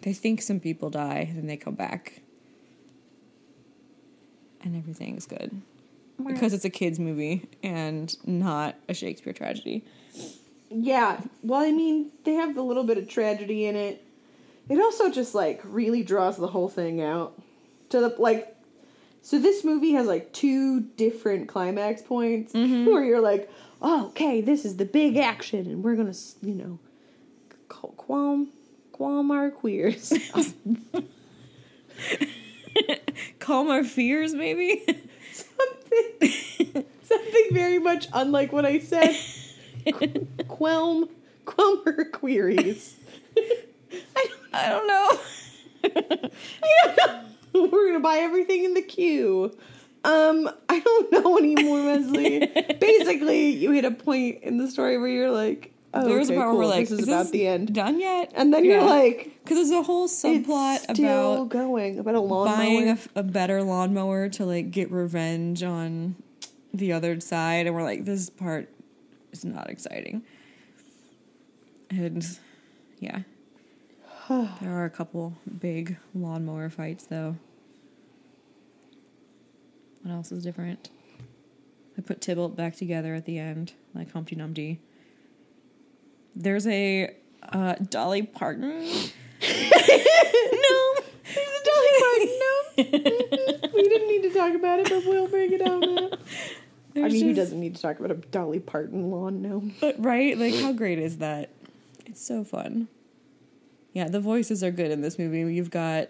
[0.00, 2.19] They think some people die, then they come back.
[4.62, 5.60] And everything's good.
[6.26, 9.84] Because it's a kids movie and not a Shakespeare tragedy.
[10.68, 11.20] Yeah.
[11.42, 14.04] Well, I mean, they have a little bit of tragedy in it.
[14.68, 17.40] It also just like really draws the whole thing out
[17.88, 18.56] to the like.
[19.22, 22.86] So this movie has like two different climax points mm-hmm.
[22.86, 23.50] where you're like,
[23.82, 26.78] oh, okay, this is the big action, and we're gonna, you know,
[27.68, 28.48] call qualm,
[28.92, 30.12] qualm our queers.
[33.50, 34.80] Calm our fears, maybe?
[35.32, 39.16] something, something very much unlike what I said.
[39.92, 41.08] Qu- Quelm,
[41.46, 42.94] quelm her queries.
[44.54, 44.86] I don't
[45.84, 46.96] I don't
[47.52, 47.68] know.
[47.72, 49.52] We're gonna buy everything in the queue.
[50.04, 52.46] Um, I don't know anymore, Leslie.
[52.80, 56.36] Basically, you hit a point in the story where you're like, "Oh, There was okay,
[56.36, 56.58] a part cool.
[56.58, 58.32] where we're like, this is, about the end," Done yet?
[58.34, 62.20] and then you're like, Because there's a whole subplot "It's still about going about a
[62.20, 66.14] lawnmower." buying a, a better lawnmower to like get revenge on
[66.72, 68.68] the other side and we're like this part
[69.32, 70.22] is not exciting.
[71.90, 72.26] And
[73.00, 73.20] yeah.
[74.28, 77.34] There are a couple big lawnmower fights though.
[80.02, 80.90] What else is different?
[81.98, 84.78] I put tybalt back together at the end like humpty dumpty
[86.42, 87.14] there's a
[87.52, 88.70] uh, dolly parton
[89.42, 90.94] no
[91.34, 92.38] There's a Dolly Parton.
[92.38, 95.82] No, we didn't need to talk about it, but we'll bring it down.
[96.96, 99.74] I mean, who doesn't need to talk about a Dolly Parton lawn gnome?
[99.80, 101.50] But right, like how great is that?
[102.06, 102.88] It's so fun.
[103.92, 105.54] Yeah, the voices are good in this movie.
[105.54, 106.08] You've got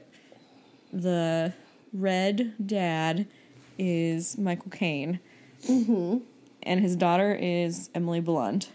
[0.92, 1.52] the
[1.92, 3.26] red dad
[3.78, 5.20] is Michael Caine,
[5.66, 6.18] mm-hmm.
[6.62, 8.70] and his daughter is Emily Blunt,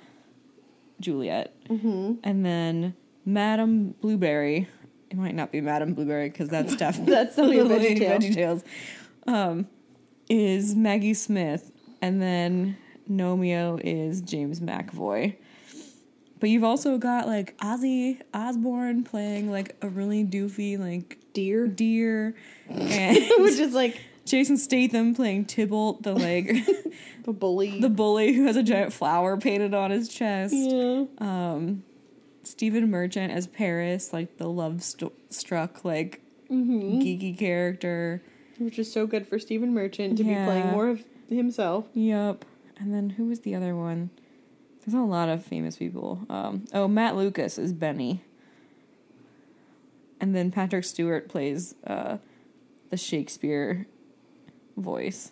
[1.05, 2.15] Juliet, mm-hmm.
[2.23, 4.67] and then Madame Blueberry.
[5.11, 7.05] It might not be Madame Blueberry because that's Steph.
[7.05, 8.19] That's of Lady VeggieTale.
[8.19, 8.63] VeggieTales.
[9.27, 9.67] Um,
[10.29, 12.77] is Maggie Smith, and then
[13.09, 15.35] Gnomeo is James McAvoy.
[16.39, 22.35] But you've also got like Ozzy Osbourne playing like a really doofy like Deer, deer,
[22.69, 26.51] and which is like Jason Statham playing Tybalt, the like
[27.23, 27.79] the bully.
[27.79, 30.53] the bully who has a giant flower painted on his chest.
[30.55, 31.05] yeah.
[31.19, 31.83] Um,
[32.43, 36.99] Stephen Merchant as Paris, like the love sto- struck like Mm-hmm.
[36.99, 38.21] geeky character.
[38.59, 41.85] which is so good for Stephen Merchant to be playing more of himself.
[41.95, 42.45] Yep.
[42.77, 44.11] And then who was the other one?
[44.85, 46.19] There's a lot of famous people.
[46.29, 48.21] Um, oh, Matt Lucas is Benny.
[50.21, 52.17] And then Patrick Stewart plays uh,
[52.91, 53.87] the Shakespeare
[54.77, 55.31] voice.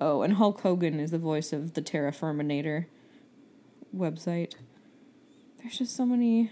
[0.00, 2.86] Oh, and Hulk Hogan is the voice of the Terrafirminator
[3.96, 4.54] website.
[5.58, 6.50] There's just so many,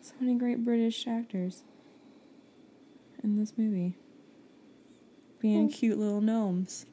[0.00, 1.62] so many great British actors
[3.22, 3.96] in this movie
[5.40, 6.86] being cute little gnomes.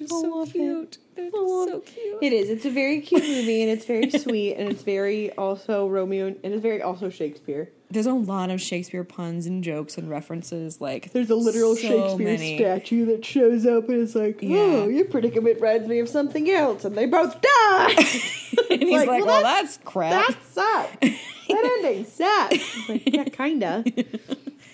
[0.00, 0.50] Just I so it.
[0.52, 0.98] cute.
[1.14, 2.18] They're just so cute.
[2.22, 2.48] It is.
[2.50, 6.38] It's a very cute movie, and it's very sweet, and it's very also Romeo, and
[6.42, 7.70] it's very also Shakespeare.
[7.90, 10.80] There's a lot of Shakespeare puns and jokes and references.
[10.80, 12.56] Like There's a literal so Shakespeare many.
[12.56, 14.56] statue that shows up, and it's like, Yeah.
[14.58, 17.88] "Oh, your predicament reminds me of something else," and they both die.
[18.70, 21.18] and he's like, like, well, "Well, that's, crap." that sucks.
[21.48, 22.88] That ending sucks.
[22.88, 23.84] Like, yeah, kinda.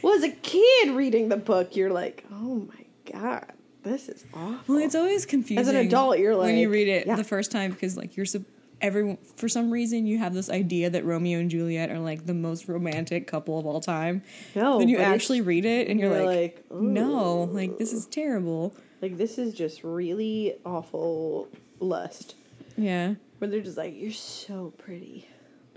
[0.02, 3.50] well, as a kid reading the book, you're like, "Oh my god,
[3.86, 5.58] this is awful." Well, it's always confusing.
[5.58, 7.16] As an adult, you're like when you read it yeah.
[7.16, 8.42] the first time because like you're sup-
[8.80, 12.34] every for some reason you have this idea that Romeo and Juliet are like the
[12.34, 14.22] most romantic couple of all time.
[14.54, 18.06] No, then you actually read it and you're, you're like, like, no, like this is
[18.06, 18.74] terrible.
[19.02, 21.48] Like this is just really awful
[21.80, 22.34] lust.
[22.76, 23.14] Yeah.
[23.38, 25.28] Where they're just like, "You're so pretty."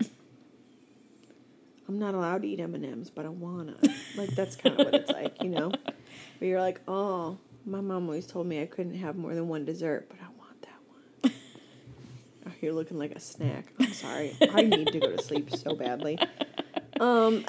[1.88, 3.76] I'm not allowed to eat M and M's, but I wanna.
[4.16, 5.70] Like that's kind of what it's like, you know.
[6.38, 9.64] Where you're like, "Oh, my mom always told me I couldn't have more than one
[9.64, 10.80] dessert, but I want that
[11.22, 11.32] one."
[12.46, 13.72] oh, you're looking like a snack.
[13.80, 14.36] I'm sorry.
[14.52, 16.18] I need to go to sleep so badly.
[17.00, 17.44] Um,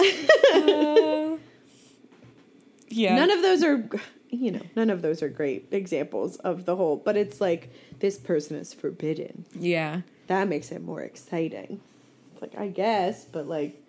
[0.53, 1.37] Uh,
[2.89, 3.15] yeah.
[3.15, 3.89] none of those are,
[4.29, 6.97] you know, none of those are great examples of the whole.
[6.97, 7.69] But it's like
[7.99, 9.45] this person is forbidden.
[9.57, 10.01] yeah.
[10.27, 11.79] that makes it more exciting.
[12.33, 13.81] It's like I guess, but like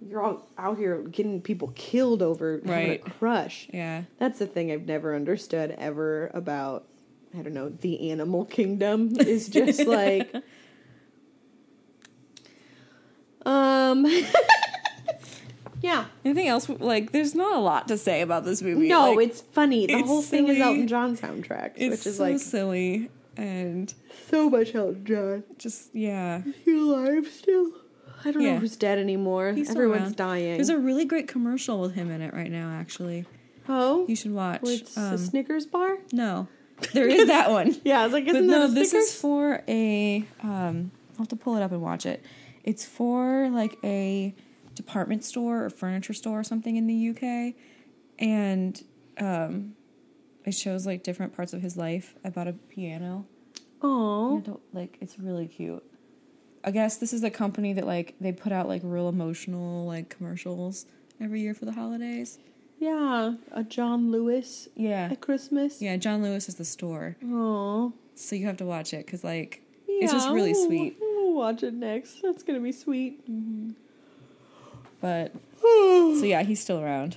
[0.00, 3.68] you're all out here getting people killed over having a crush.
[3.72, 4.02] Yeah.
[4.18, 6.86] That's the thing I've never understood ever about
[7.36, 10.34] I don't know, the animal kingdom is just like
[13.44, 14.06] um
[15.82, 16.06] Yeah.
[16.24, 16.68] Anything else?
[16.68, 18.88] Like, there's not a lot to say about this movie.
[18.88, 19.86] No, Like, it's funny.
[19.86, 20.58] The it's whole thing is.
[20.58, 23.92] Elton John soundtrack, it's which is so like silly and
[24.30, 25.44] so much Elton John.
[25.58, 26.42] just yeah.
[26.64, 27.70] He alive still?
[28.26, 28.54] I don't Yeah.
[28.54, 29.52] know who's dead anymore.
[29.52, 30.54] He's Everyone's dying.
[30.56, 32.70] There's a really great commercial with him in it right now.
[32.70, 33.24] Actually,
[33.68, 34.60] oh, you should watch.
[34.64, 35.98] it's a Um, Snickers bar.
[36.12, 36.48] no,
[36.92, 37.76] there is that one.
[37.84, 40.24] Yeah, I was like, But isn't no, that a this is for a.
[40.42, 42.22] Um, I'll have to pull it up and watch it.
[42.64, 44.34] It's for like a
[44.74, 47.54] department store or furniture store or something in the UK,
[48.18, 48.82] and
[49.18, 49.74] um,
[50.44, 53.26] it shows like different parts of his life about a piano.
[53.82, 55.84] Oh, like it's really cute.
[56.66, 60.08] I guess this is a company that like they put out like real emotional like
[60.08, 60.84] commercials
[61.20, 62.38] every year for the holidays.
[62.78, 65.80] yeah, a John Lewis Yeah, at Christmas.
[65.80, 65.96] yeah.
[65.96, 70.12] John Lewis is the store, Oh, so you have to watch it because like it's
[70.12, 70.96] just really we'll- sweet.
[71.00, 72.20] We'll watch it next.
[72.22, 73.22] That's gonna be sweet.
[73.30, 73.70] Mm-hmm.
[75.00, 77.16] But so yeah, he's still around.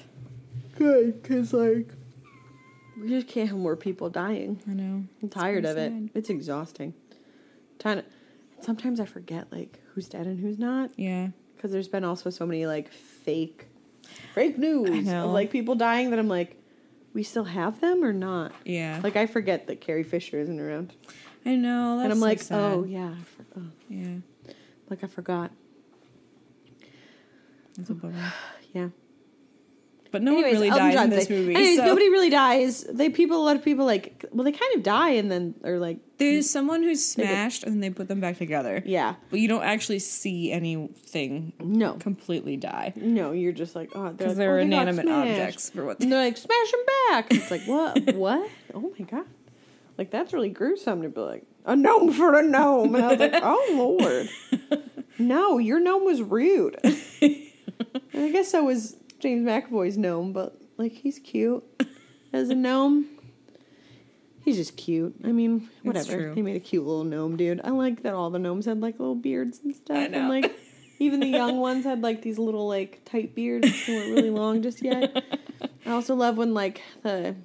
[0.78, 1.88] Good, cause like
[3.02, 4.62] we just can't have more people dying.
[4.70, 5.04] I know.
[5.24, 6.12] I'm tired of pretty it.
[6.14, 6.94] It's exhausting.
[7.80, 8.06] Trying to,
[8.62, 12.46] sometimes I forget like who's dead and who's not Yeah, because there's been also so
[12.46, 13.68] many like fake,
[14.34, 15.26] fake news know.
[15.26, 16.56] of like people dying that I'm like,
[17.14, 18.52] we still have them or not?
[18.66, 19.00] yeah.
[19.04, 20.94] Like I forget that Carrie Fisher isn't around,
[21.46, 21.98] I know.
[21.98, 22.60] That's and I'm so like, sad.
[22.74, 24.18] oh yeah, for, oh, yeah.
[24.90, 25.52] like I forgot.
[27.78, 28.34] That's a bummer.
[28.74, 28.90] Yeah.
[30.12, 31.56] But no Anyways, one really Elton dies in this movie.
[31.56, 31.86] Anyways, so.
[31.86, 32.84] nobody really dies.
[32.84, 35.78] They people, a lot of people like, well, they kind of die and then are
[35.78, 38.82] like, There's someone who's smashed and then they put them back together.
[38.86, 42.94] yeah, But you don't actually see anything no, completely die.
[42.96, 46.24] no, you're just like, oh, Because like, they're oh, inanimate objects for what And they're
[46.24, 47.32] like, smash them back.
[47.32, 48.16] And it's like, what?
[48.16, 48.50] what?
[48.74, 49.26] Oh my god.
[49.98, 52.96] Like, that's really gruesome to be like, a gnome for a gnome.
[52.96, 54.82] And I was like, oh lord.
[55.22, 56.80] No, your gnome was rude.
[56.82, 57.52] I
[58.14, 61.64] guess so was James McAvoy's gnome, but like, he's cute
[62.34, 63.06] as a gnome.
[64.44, 65.14] He's just cute.
[65.24, 66.34] I mean, whatever.
[66.34, 67.62] He made a cute little gnome dude.
[67.64, 69.98] I like that all the gnomes had like little beards and stuff.
[69.98, 70.58] I And like,
[70.98, 73.68] even the young ones had like these little like tight beards.
[73.86, 75.24] They weren't really long just yet.
[75.86, 77.36] I also love when like the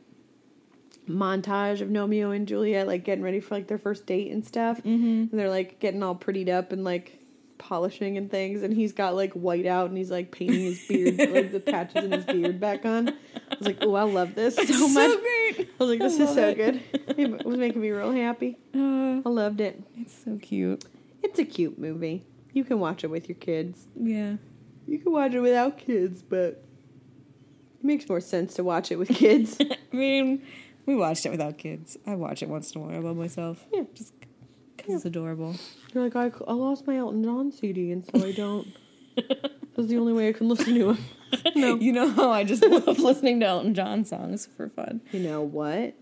[1.08, 4.78] montage of Gnomeo and Juliet like getting ready for like their first date and stuff,
[4.78, 5.04] Mm-hmm.
[5.04, 7.18] and they're like getting all prettied up and like
[7.58, 11.18] polishing and things, and he's got like white out and he's like painting his beard
[11.32, 13.08] like the patches in his beard back on.
[13.08, 15.20] I was like, oh, I love this so so much.
[15.20, 15.68] great.
[15.68, 16.56] I was like, this is so it.
[16.56, 16.82] good.
[17.16, 18.58] It was making me real happy.
[18.74, 19.82] Uh, I loved it.
[19.96, 20.84] it's so cute.
[21.22, 22.26] It's a cute movie.
[22.52, 23.86] You can watch it with your kids.
[23.94, 24.36] Yeah.
[24.86, 29.08] You can watch it without kids, but it makes more sense to watch it with
[29.08, 29.56] kids.
[29.60, 30.42] I mean,
[30.86, 31.96] we watched it without kids.
[32.06, 33.64] I watch it once in a while by myself.
[33.72, 33.84] Yeah.
[33.94, 34.12] Just
[34.86, 35.54] because it's adorable.
[35.92, 38.66] You're like, I, I lost my Elton John CD, and so I don't.
[39.76, 40.98] That's the only way I can listen to him.
[41.56, 41.74] No.
[41.74, 45.00] You know how I just love listening to Elton John songs for fun.
[45.10, 45.94] You know what?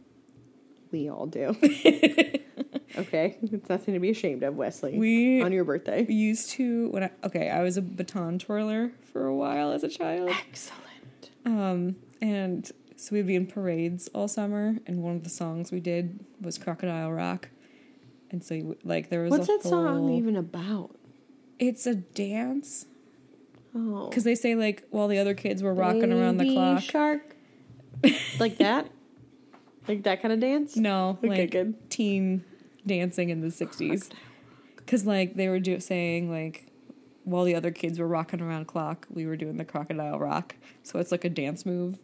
[0.90, 1.56] We all do.
[2.98, 4.98] okay, it's nothing to be ashamed of, Wesley.
[4.98, 6.04] We- on your birthday.
[6.06, 9.82] We used to when I okay, I was a baton twirler for a while as
[9.84, 10.28] a child.
[10.30, 11.30] Excellent.
[11.46, 15.80] Um, and so we'd be in parades all summer, and one of the songs we
[15.80, 17.48] did was Crocodile Rock.
[18.32, 20.96] And so, like, there was What's a that song even about?
[21.58, 22.86] It's a dance
[23.74, 26.82] Oh, because they say like while the other kids were rocking around the clock.
[26.82, 27.36] Shark,
[28.38, 28.90] like that,
[29.88, 30.76] like that kind of dance.
[30.76, 31.90] No, Okay, like good.
[31.90, 32.44] teen
[32.86, 34.10] dancing in the '60s.
[34.76, 36.66] Because like they were do- saying like
[37.24, 40.56] while the other kids were rocking around clock, we were doing the crocodile rock.
[40.82, 41.96] So it's like a dance move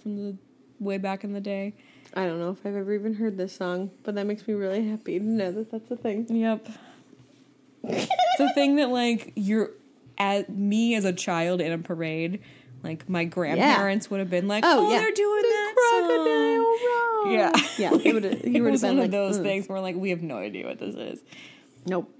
[0.00, 0.36] from the
[0.78, 1.74] way back in the day.
[2.14, 4.88] I don't know if I've ever even heard this song, but that makes me really
[4.88, 6.26] happy to know that that's a thing.
[6.28, 6.68] Yep.
[7.84, 9.70] it's a thing that like you're
[10.18, 12.40] at me as a child in a parade,
[12.82, 14.98] like my grandparents would have been like, Oh, "Oh, yeah.
[14.98, 18.96] they're doing The that crocodile song." Yeah, Yeah, he would've- he would've was been one
[18.98, 21.20] like, of those "Ugh." things where like we have no idea what this is.
[21.86, 22.10] Nope.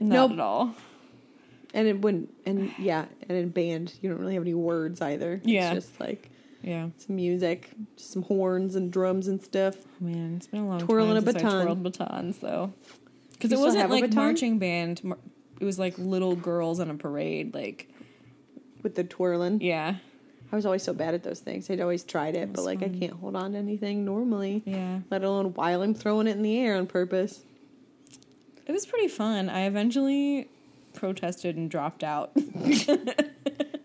[0.00, 0.32] Not Nope.
[0.32, 0.74] at all.
[1.74, 5.40] And it wouldn't, and yeah, and in band, you don't really have any words either.
[5.44, 5.72] Yeah.
[5.74, 6.30] It's just like
[6.64, 9.76] Yeah, some music, just some horns and drums and stuff.
[10.00, 11.60] man, it's been a long Twirling time a since baton.
[11.60, 12.72] I twirled batons though,
[13.32, 15.02] because it wasn't a like marching band.
[15.60, 17.54] It was like little girls on a parade.
[17.54, 17.88] Like,
[18.82, 19.60] With the twirling.
[19.60, 19.96] yeah,
[20.52, 21.68] I was always so bad at those things.
[21.68, 25.00] I'd always tried it, but like I can't hold on to anything normally, yeah.
[25.10, 27.42] let alone while I'm throwing it in the air on purpose.
[28.66, 29.48] It was pretty fun.
[29.50, 30.48] I eventually
[30.94, 32.32] protested and dropped out.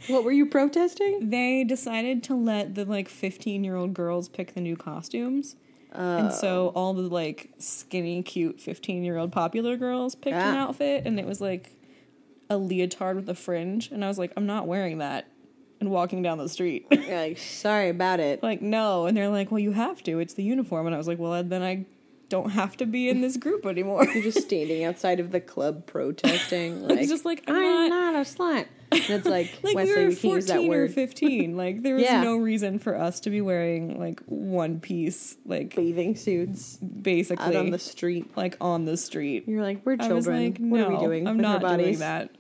[0.08, 1.30] What were you protesting?
[1.30, 5.56] they decided to let the like 15 year old girls pick the new costumes.
[5.94, 10.56] Uh, and so all the like skinny, cute 15 year old popular girls picked an
[10.56, 10.64] Ah.
[10.68, 11.72] outfit, and it was like
[12.50, 13.92] a leotard with a fringe.
[13.92, 15.28] And I was like, I'm not wearing that.
[15.82, 16.86] and walking down the street.
[16.92, 18.44] You're like, sorry about it.
[18.44, 19.06] like, no.
[19.06, 20.20] And they're like, well, you have to.
[20.20, 20.86] It's the uniform.
[20.88, 21.86] And I was like, well, then I
[22.30, 24.06] don't have to be in this group anymore.
[24.06, 26.84] You're just standing outside of the club protesting.
[26.90, 28.14] I Like, just like, I'm, I'm not.
[28.14, 28.66] not, a slut.
[28.92, 31.58] And it's like, Like Wesley, we were we can't use that 14 or 15.
[31.58, 32.22] Like there was Yeah.
[32.24, 37.56] no reason for us to be wearing like one piece, like Bathing suits basically out
[37.56, 38.36] on the street.
[38.38, 39.48] like on the street.
[39.48, 40.16] You're like, we're I children.
[40.16, 42.32] was like, what are we doing I'm not doing that.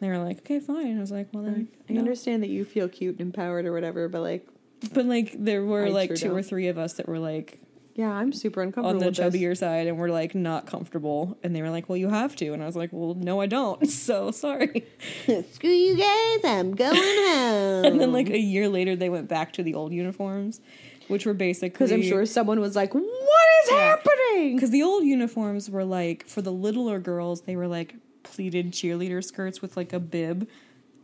[0.00, 0.98] They were like, okay, fine.
[0.98, 2.00] I was like, well then, I no.
[2.00, 4.46] understand that you feel cute and empowered or whatever, but like,
[4.92, 6.46] But like, there were I like sure two or don't.
[6.46, 7.60] three of us that were like
[7.96, 9.34] yeah, I'm super uncomfortable on the with this.
[9.34, 11.36] chubbier side, and we're like not comfortable.
[11.42, 12.52] And they were like, well, you have to.
[12.52, 13.84] And I was like, well, no, I don't.
[14.06, 14.84] So sorry.
[15.52, 17.84] Screw you guys, I'm going home.
[17.86, 20.60] And then like a year later, they went back to the old uniforms,
[21.08, 23.76] which were basically because I'm sure someone was like, "What is Yeah.
[23.96, 28.72] happening?" Because the old uniforms were like for the littler girls, they were like pleated
[28.72, 30.48] cheerleader skirts with like a bib,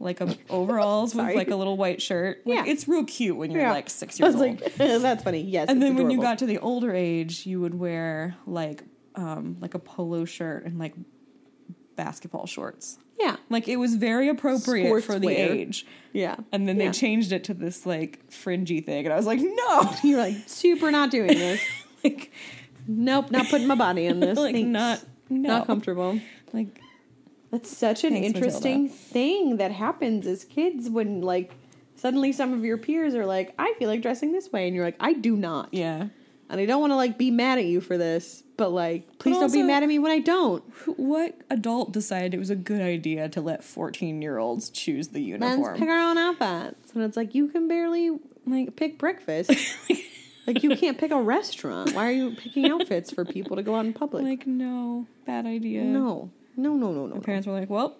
[0.03, 2.43] like a overalls with like a little white shirt.
[2.45, 2.65] Like, Yeah.
[2.67, 3.73] it's real cute when you're Yeah.
[3.73, 4.61] like six I years was old.
[4.61, 7.75] like, "That's funny." Yes, and then when you got to the older age, you would
[7.79, 8.83] wear like
[9.15, 10.95] um like a polo shirt and like
[11.97, 12.99] basketball shorts.
[13.21, 15.87] yeah, Like it was very appropriate for the age.
[16.13, 16.87] yeah, And then Yeah.
[16.87, 20.37] they changed it to this like fringy thing, and I was like, no, You're like
[20.47, 21.61] super not doing this.
[22.03, 22.33] like,
[22.89, 24.39] nope, not putting my body in this.
[24.39, 24.69] like Thanks.
[24.69, 26.19] not, no, not comfortable.
[26.53, 26.81] Like
[27.53, 29.03] That's such an Thanks, interesting Matilda.
[29.05, 31.53] thing that happens as kids when like
[31.95, 34.85] suddenly some of your peers are like, I feel like dressing this way, and you're
[34.85, 35.69] like, I do not.
[35.73, 36.09] yeah.
[36.51, 39.39] And I don't want to like be mad at you for this, but like, please
[39.39, 40.63] don't be mad at me when I don't.
[40.99, 45.33] What adult decided it was a good idea to let 14 year olds choose the
[45.33, 45.79] Let's uniform?
[45.79, 46.93] pick our own outfits.
[46.93, 49.51] And it's like, you can barely like, pick breakfast.
[50.47, 51.95] like, you can't pick a restaurant.
[51.95, 54.23] Why are you picking outfits for people to go out in public?
[54.25, 55.85] like, no, bad idea.
[55.85, 57.15] no, no, no, no, no.
[57.15, 57.97] My parents were like, well,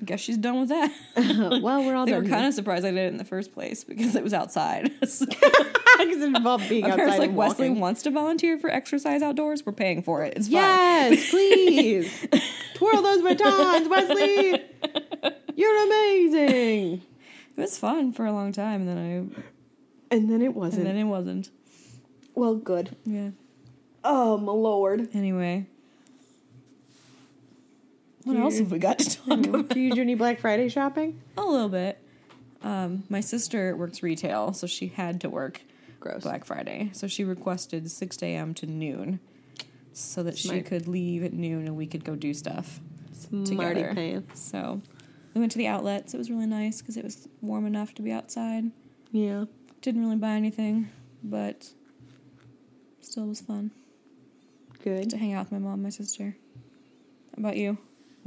[0.00, 0.92] I guess she's done with that.
[1.62, 2.22] well, we're all they done.
[2.24, 4.90] were kind of surprised I did it in the first place because it was outside.
[5.98, 9.66] Because it involved being my outside parents like, Wesley wants to volunteer for exercise outdoors.
[9.66, 10.34] We're paying for it.
[10.36, 10.54] It's fine.
[11.12, 12.26] Yes, please.
[12.74, 14.62] Twirl those batons, Wesley.
[15.56, 17.02] You're amazing.
[17.56, 20.86] It was fun for a long time, and then I, And then it wasn't.
[20.86, 21.50] And then it wasn't.
[22.36, 22.94] well, good.
[23.04, 23.30] Yeah.
[24.04, 25.08] Oh, my lord.
[25.14, 25.66] Anyway.
[28.24, 29.68] What Do else you- have we got to talk about?
[29.70, 31.20] Do you do any Black Friday shopping?
[31.36, 31.98] A little bit.
[32.62, 35.62] Um, my sister works retail, so she had to work
[36.00, 36.22] Gross.
[36.22, 36.90] Black Friday.
[36.92, 38.54] So she requested 6 a.m.
[38.54, 39.20] to noon
[39.92, 42.80] so that she could leave at noon and we could go do stuff
[43.12, 43.94] Smarty together.
[43.94, 44.40] pants.
[44.40, 44.80] So
[45.34, 46.14] we went to the outlets.
[46.14, 48.64] It was really nice because it was warm enough to be outside.
[49.12, 49.44] Yeah.
[49.80, 50.88] Didn't really buy anything,
[51.22, 51.68] but
[53.00, 53.70] still was fun
[54.82, 55.10] Good.
[55.10, 56.36] to hang out with my mom and my sister.
[57.36, 57.78] How about you?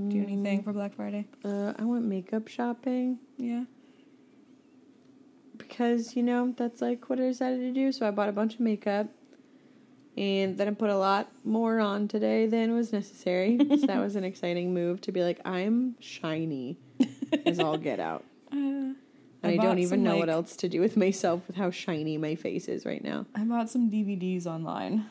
[0.09, 0.23] Do Mm.
[0.23, 1.25] anything for Black Friday?
[1.43, 3.65] Uh, I went makeup shopping Yeah.
[5.57, 7.91] because, you know, that's like what I decided to do.
[7.91, 9.07] So I bought a bunch of makeup.
[10.17, 13.57] And then I put a lot more on today than was necessary.
[13.79, 16.77] so that was an exciting move to be like, I'm shiny
[17.45, 18.25] as all get out.
[18.51, 18.95] Uh, And
[19.43, 22.17] I I, don't even some, know what else to do with myself with how shiny
[22.17, 23.25] my face is right now.
[23.33, 25.05] I bought some DVDs online.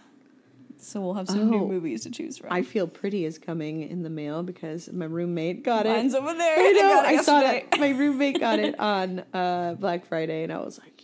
[0.82, 1.68] So we'll have some new Oh.
[1.68, 2.52] movies to choose from.
[2.52, 5.90] I feel pretty is coming in the mail because my roommate got it.
[5.90, 6.58] Mine's over there.
[6.58, 6.80] I know.
[6.80, 7.78] got it I saw that.
[7.78, 11.02] My roommate got it on uh, Black Friday, and I was like,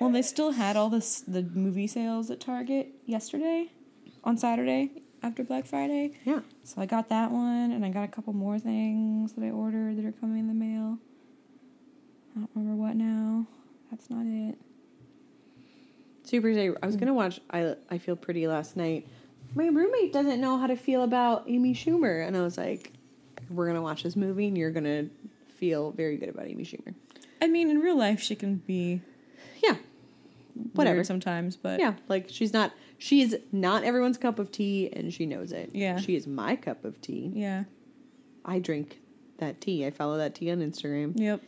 [0.00, 3.70] Well, they still had all this the movie sales at Target yesterday,
[4.24, 4.90] on Saturday
[5.22, 6.12] after Black Friday.
[6.24, 6.40] yeah.
[6.64, 9.96] So I got that one, and I got a couple more things that I ordered
[9.96, 10.98] that are coming in the mail.
[12.36, 13.46] I don't remember what now.
[13.90, 14.58] That's not it.
[16.24, 16.76] Super excited.
[16.82, 19.06] I was gonna watch I I Feel Pretty last night.
[19.54, 22.92] My roommate doesn't know how to feel about Amy Schumer, and I was like,
[23.50, 25.06] "We're gonna watch this movie, and you're gonna
[25.56, 26.94] feel very good about Amy Schumer."
[27.40, 29.02] I mean, in real life, she can be
[29.62, 29.76] Yeah,
[30.72, 31.04] whatever.
[31.04, 35.52] sometimes, but Yeah, like she's not she's not everyone's cup of tea, and she knows
[35.52, 35.70] it.
[35.74, 35.98] Yeah.
[35.98, 37.30] she is my cup of tea.
[37.34, 37.64] yeah,
[38.44, 39.00] I drink
[39.38, 39.84] that tea.
[39.86, 41.42] I follow that tea on Instagram, yep.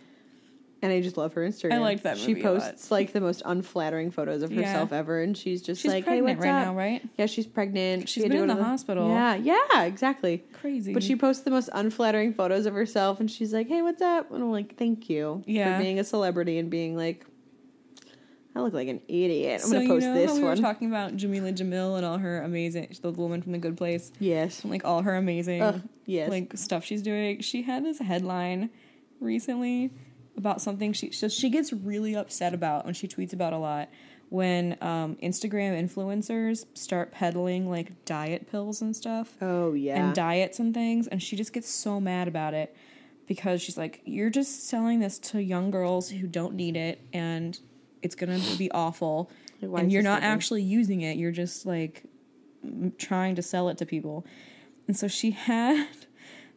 [0.82, 1.72] And I just love her Instagram.
[1.72, 2.60] I liked that She movie a lot.
[2.72, 4.60] posts like the most unflattering photos of Yeah.
[4.66, 7.02] herself ever, and she's just She's like, "Hey, pregnant what's right up?" now, right?
[7.16, 8.08] Yeah, she's pregnant.
[8.10, 9.08] She's She been in the to hospital.
[9.08, 10.44] Yeah, yeah, exactly.
[10.52, 10.92] Crazy.
[10.92, 14.30] But she posts the most unflattering photos of herself, and she's like, "Hey, what's up?"
[14.30, 15.76] And I'm like, "Thank you Yeah.
[15.78, 17.24] for being a celebrity and being like,
[18.54, 19.60] I look like an idiot.
[19.64, 21.96] I'm so gonna post you know this how we one." were talking about Jameela Jamil
[21.96, 25.82] and all her amazing, the woman from The Good Place, yes, like all her amazing,
[26.04, 26.28] yes.
[26.30, 27.40] like stuff she's doing.
[27.40, 28.68] She had this headline
[29.20, 29.90] recently
[30.36, 33.88] about something she so she gets really upset about when she tweets about a lot
[34.28, 40.58] when um, Instagram influencers start peddling like diet pills and stuff oh yeah, and diets
[40.58, 42.74] and things, and she just gets so mad about it
[43.26, 47.58] because she's like, you're just selling this to young girls who don't need it, and
[48.02, 49.30] it's gonna be awful,
[49.62, 51.16] and you're not actually using it.
[51.16, 52.04] You're just like
[52.98, 54.26] trying to sell it to people,
[54.88, 55.86] and so she had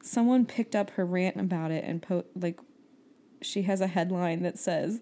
[0.02, 2.60] someone picked up her rant about it and po- like
[3.42, 5.02] she has a headline that says.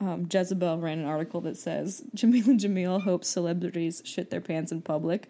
[0.00, 4.82] Um, Jezebel ran an article that says Jameela Jamil hopes celebrities shit their pants in
[4.82, 5.28] public,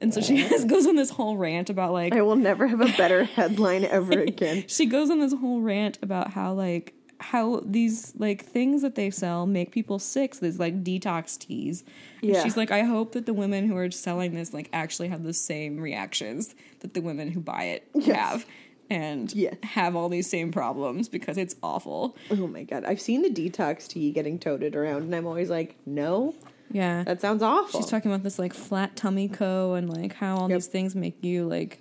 [0.00, 2.80] and so she has, goes on this whole rant about like I will never have
[2.80, 4.64] a better headline ever again.
[4.66, 9.10] she goes on this whole rant about how like how these like things that they
[9.10, 10.34] sell make people sick.
[10.34, 11.84] So these like detox teas.
[12.22, 12.42] And Yeah.
[12.42, 15.34] She's like, I hope that the women who are selling this like actually have the
[15.34, 18.16] same reactions that the women who buy it Yes.
[18.16, 18.46] have.
[18.90, 19.54] And Yes.
[19.62, 22.16] have all these same problems because it's awful.
[22.30, 25.76] Oh my god, I've seen the detox tea getting toted around, and I'm always like,
[25.86, 26.34] no,
[26.72, 27.04] Yeah.
[27.04, 27.80] that sounds awful.
[27.80, 30.56] She's talking about this like flat tummy co and like how all Yep.
[30.58, 31.80] these things make you like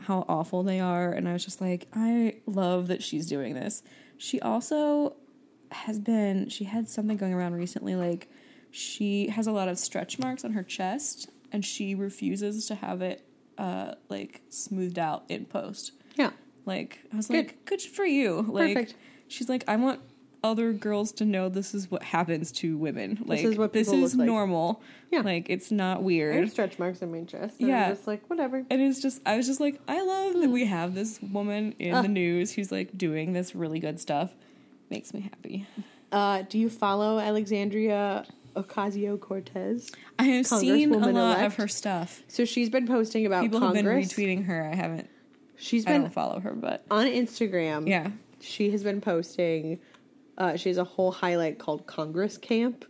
[0.00, 3.82] how awful they are and I was just like I love that she's doing this.
[4.18, 5.16] She also
[5.72, 8.28] has been she had something going around recently like
[8.70, 13.02] she has a lot of stretch marks on her chest and she refuses to have
[13.02, 13.22] it
[13.58, 15.92] uh like smoothed out in post.
[16.20, 16.30] Yeah,
[16.66, 17.36] Like I was Good.
[17.36, 18.42] like, good for you.
[18.48, 18.94] Like Perfect.
[19.28, 20.00] she's like, I want
[20.42, 23.18] other girls to know this is what happens to women.
[23.26, 24.26] Like is what this is like.
[24.26, 24.80] normal.
[25.10, 25.20] Yeah.
[25.20, 26.34] Like it's not weird.
[26.34, 27.60] I have stretch marks on my chest.
[27.60, 27.84] And Yeah.
[27.88, 28.64] I'm just like whatever.
[28.70, 31.94] And it's just I was just like, I love that we have this woman in
[31.94, 32.00] Ah.
[32.02, 34.30] the news who's like doing this really good stuff.
[34.88, 35.66] Makes me happy.
[36.10, 38.24] Uh, do you follow Alexandria
[38.56, 39.92] Ocasio Cortez?
[40.18, 41.42] I have seen a lot Congresswoman-elect.
[41.46, 42.22] of her stuff.
[42.28, 44.08] So she's been posting about People Congress.
[44.08, 44.68] have been retweeting her.
[44.72, 45.08] I haven't
[45.60, 47.86] She's I been don't follow her, but on Instagram.
[47.88, 48.10] yeah.
[48.40, 49.78] she has been posting
[50.38, 52.84] uh, she has a whole highlight called congress camp.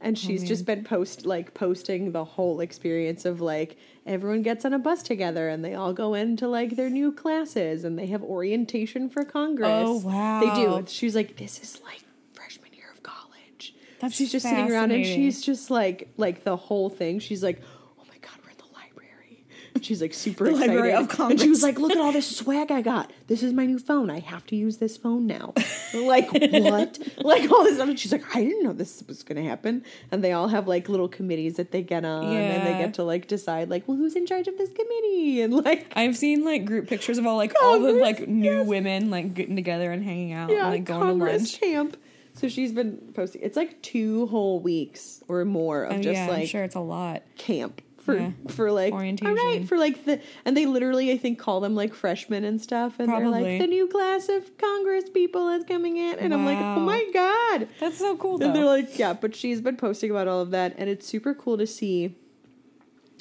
[0.00, 4.74] And she's just been post like posting the whole experience of like everyone gets on
[4.74, 8.22] a bus together and they all go into like their new classes and they have
[8.22, 9.70] orientation for congress.
[9.72, 10.84] Oh, wow, they do.
[10.88, 12.02] she's like this is like
[12.34, 13.74] freshman year of college.
[13.98, 17.18] That's she's just sitting around and she's just like like the whole thing.
[17.18, 17.62] She's like
[17.98, 20.70] oh my god we're in the library And she's like super The excited.
[20.74, 23.12] Library of and she was like look at all this swag i got.
[23.26, 24.10] This is my new phone.
[24.10, 25.54] I have to use this phone now.
[25.94, 26.98] Like what?
[27.18, 29.84] Like all this stuff and she's like i didn't know this was gonna happen.
[30.10, 33.04] And they all have like little committees that they get on and they get to
[33.04, 35.40] like decide like well who's in charge of this committee?
[35.42, 38.66] And like I've seen like group pictures of all like all the like new yes.
[38.66, 41.74] women like getting together and hanging out yeah and like going congress to lunch.
[41.74, 41.96] camp.
[42.34, 46.24] So she's been posting it's like two whole weeks or more of And just yeah,
[46.24, 47.22] I'm like sure it's a lot.
[47.36, 48.30] camp for Yeah.
[48.48, 49.26] for like Orientation.
[49.28, 52.60] All right, for like the and they literally I think call them like freshmen and
[52.60, 56.44] stuff, and they're like the new class of Congress people is coming in, and I'm
[56.44, 57.68] like, oh my god.
[57.80, 58.46] That's so cool though.
[58.46, 61.34] And they're like, yeah, but she's been posting about all of that, and it's super
[61.34, 62.14] cool to see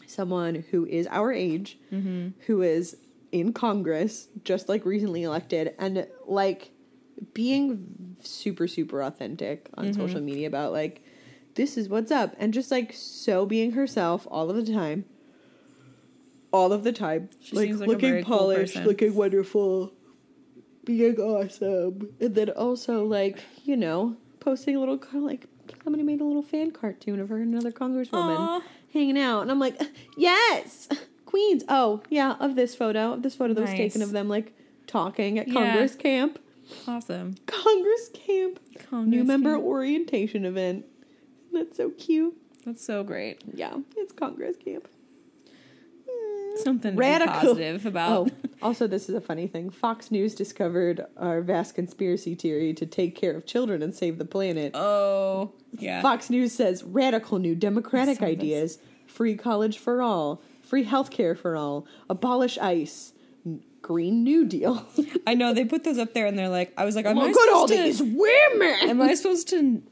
[0.07, 2.29] someone who is our age, Mm-hmm.
[2.47, 2.97] who is
[3.31, 6.71] in Congress, just like recently elected, and like
[7.33, 9.99] being super, super authentic on Mm-hmm.
[10.01, 11.02] social media about like,
[11.55, 15.05] this is what's up, and just like so being herself all of the time.
[16.51, 18.87] All of the time, She like like looking cool polished, person.
[18.87, 19.91] looking wonderful,
[20.85, 25.47] being awesome, and then also like you know posting a little kind of like
[25.83, 28.61] somebody made a little fan cartoon of her and another congresswoman Aw.
[28.93, 29.81] hanging out, and I'm like,
[30.15, 30.87] yes,
[31.25, 31.63] Queens.
[31.69, 34.53] Oh yeah, of this photo, of this photo that was taken of them like
[34.85, 35.53] talking at Yeah.
[35.53, 36.37] Congress camp,
[36.87, 37.33] awesome.
[37.47, 38.59] Congress camp,
[38.91, 39.63] new member camp.
[39.65, 40.85] orientation event.
[41.53, 42.35] That's so cute.
[42.65, 43.41] That's so great.
[43.53, 44.87] Yeah, it's Congress camp.
[46.09, 46.57] Mm.
[46.57, 47.33] Something Radical.
[47.33, 48.31] Positive about.
[48.31, 49.69] Oh, also, this is a funny thing.
[49.69, 54.25] Fox News discovered our vast conspiracy theory to take care of children and save the
[54.25, 54.75] planet.
[54.75, 56.01] Oh, yeah.
[56.01, 61.85] Fox News says radical new democratic ideas free college for all, free healthcare for all,
[62.09, 63.13] abolish ICE,
[63.81, 64.87] Green New Deal.
[65.27, 67.29] I know they put those up there, and they're like, I was like, am I
[67.29, 67.83] at all supposed to?
[67.83, 68.89] these women!
[68.89, 69.83] Am I supposed to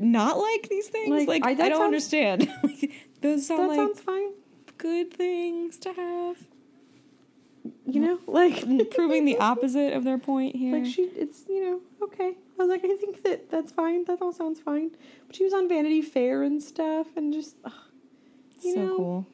[0.00, 1.10] not like these things?
[1.10, 2.52] Like, Like, I- I, don't sounds- understand.
[3.22, 4.32] Those sound that like sounds fine.
[4.78, 6.36] good things to have.
[7.86, 10.76] You know, like mm, Proving the opposite of their point here.
[10.76, 12.34] Like she, it's you know okay.
[12.58, 14.04] I was like, I think that that's fine.
[14.04, 14.90] That all sounds fine.
[15.26, 17.72] But she was on Vanity Fair and stuff, and just ugh,
[18.62, 19.26] you so know, cool.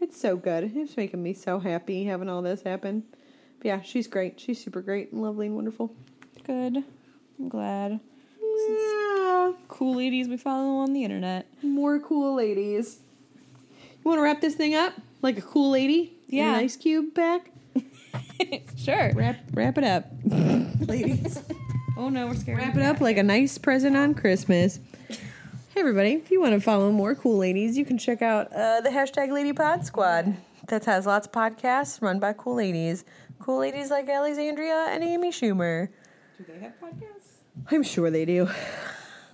[0.00, 0.72] it's so good.
[0.74, 3.04] It's making me so happy having all this happen.
[3.58, 4.40] But yeah, she's great.
[4.40, 5.94] She's super great and lovely and wonderful.
[6.44, 6.78] Good.
[7.38, 8.00] I'm glad.
[8.40, 9.03] Yeah,
[9.68, 11.46] Cool ladies we follow on the internet.
[11.62, 12.98] more cool ladies.
[13.76, 16.12] You want to wrap this thing up like a cool lady?
[16.28, 16.50] Yeah.
[16.54, 17.50] an ice cube back.
[18.76, 19.12] sure.
[19.14, 20.06] Wrap, wrap it up,
[20.88, 21.42] ladies.
[21.96, 22.58] Oh no, we're scared.
[22.58, 24.78] Wrap it up like a nice present on Christmas.
[25.08, 28.80] Hey everybody, if you want to follow more cool ladies, you can check out uh,
[28.80, 30.36] the hashtag Lady Pod Squad.
[30.68, 33.04] That has lots of podcasts run by cool ladies.
[33.40, 35.88] Cool ladies like Alexandria and Amy Schumer.
[36.38, 37.40] Do they have podcasts?
[37.70, 38.48] I'm sure they do.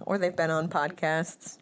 [0.06, 1.58] Or they've been on podcasts.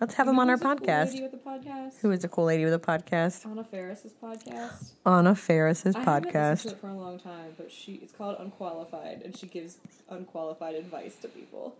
[0.00, 1.10] Let's have them on our a cool podcast.
[1.12, 2.00] lady with a podcast.
[2.00, 3.46] Who is a cool lady with a podcast?
[3.46, 4.90] Anna Faris's podcast.
[5.06, 6.72] Anna Faris's I haven't listened to podcast.
[6.72, 9.78] it for a long time, but she it's called Unqualified, and she gives
[10.10, 11.76] unqualified advice to people.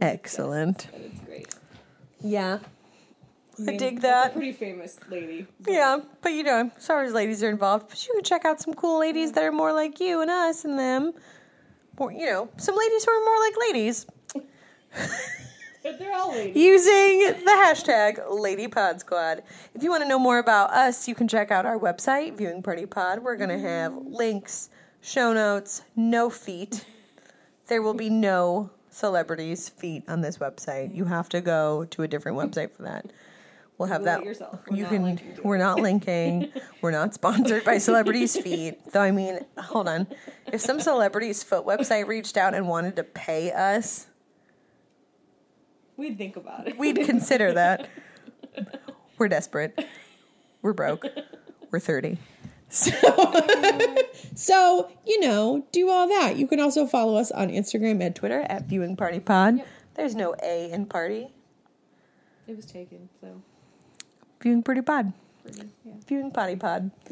[0.00, 0.88] Excellent.
[0.94, 1.54] and it's great.
[2.20, 2.58] Yeah.
[3.58, 4.32] I mean, dig that's that.
[4.34, 5.46] Pretty famous lady.
[5.60, 8.74] but- Yeah, but you know, as ladies are involved, but you can check out some
[8.74, 11.12] cool ladies that are more like you and us and them.
[11.98, 14.06] Or, you know, some ladies who are more like ladies.
[15.82, 16.56] But they're all ladies.
[16.56, 19.42] using the hashtag LadyPodSquad.
[19.74, 22.60] If you want to know more about us, you can check out our website, Viewing
[22.62, 23.20] Party Pod.
[23.20, 24.70] We're going to have links,
[25.00, 26.84] show notes, no feet.
[27.68, 30.92] There will be no celebrities' feet on this website.
[30.92, 33.06] You have to go to a different website for that.
[33.78, 34.24] We'll have that.
[34.24, 34.58] yourself.
[34.68, 35.02] We're you can.
[35.04, 36.50] linking We're not linking.
[36.80, 38.78] we're not sponsored by celebrities' feet.
[38.92, 40.06] Though I mean, hold on.
[40.52, 44.06] If some celebrities' foot website reached out and wanted to pay us,
[45.96, 46.78] We'd think about it.
[46.78, 47.88] we'd consider that.
[49.18, 49.78] We're desperate.
[50.62, 51.06] We're broke.
[51.70, 52.18] We're 30.
[52.68, 52.90] So,
[54.34, 56.36] so, you know, do all that.
[56.36, 59.58] You can also follow us on Instagram and Twitter at Viewing Party Pod.
[59.58, 59.66] Yep.
[59.94, 61.28] There's no A in party.
[62.46, 63.40] It was taken, so
[64.42, 65.12] Viewing Party Pod.
[65.42, 65.92] pretty, yeah.
[66.06, 66.90] Viewing Potty Pod.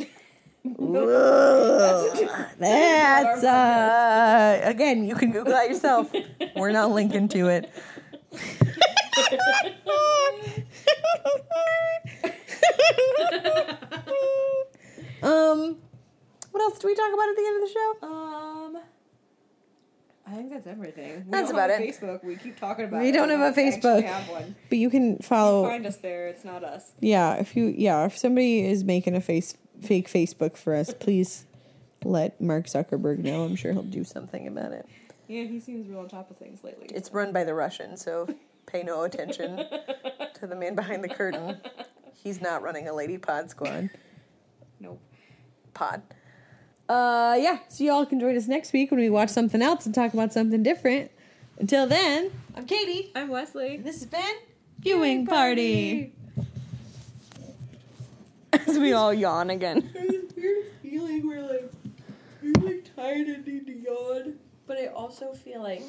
[0.65, 2.21] That's
[2.59, 6.11] That's, uh, again, you can Google that yourself.
[6.57, 7.71] We're not linking to it.
[15.23, 15.77] um,
[16.51, 17.93] what else do we talk about at the end of the show?
[18.03, 18.79] Um,
[20.27, 21.25] I think that's everything.
[21.27, 21.81] We That's about it.
[21.81, 22.25] Facebook.
[22.25, 23.03] We keep talking about.
[23.03, 23.13] We it.
[23.13, 24.03] don't have a Facebook.
[24.05, 24.57] Have one.
[24.69, 25.65] But you can follow.
[25.65, 26.27] Find us there.
[26.29, 26.93] It's not us.
[27.01, 31.45] Yeah, if you yeah, if somebody is making a face fake Facebook for us, please
[32.05, 33.45] let Mark Zuckerberg know.
[33.45, 34.87] I'm sure he'll do something about it.
[35.29, 36.89] Yeah, he seems real on top of things lately.
[36.95, 38.27] It's run by the Russians, so
[38.67, 39.57] pay no attention
[40.35, 41.59] to the man behind the curtain.
[42.23, 43.91] He's not running a lady pod squad.
[44.81, 45.01] nope.
[45.73, 46.03] Pod.
[46.89, 49.95] Uh yeah, so y'all can join us next week when we watch something else and
[49.95, 51.11] talk about something different.
[51.59, 53.13] Until then, I'm Katie.
[53.15, 53.77] I'm Wesley.
[53.77, 54.37] This has been
[54.81, 56.13] Viewing party.
[58.53, 59.91] As we all yawn again.
[59.95, 61.73] There's this weird feeling where like
[62.43, 64.35] you're like tired and need to yawn.
[64.67, 65.83] But I also feel like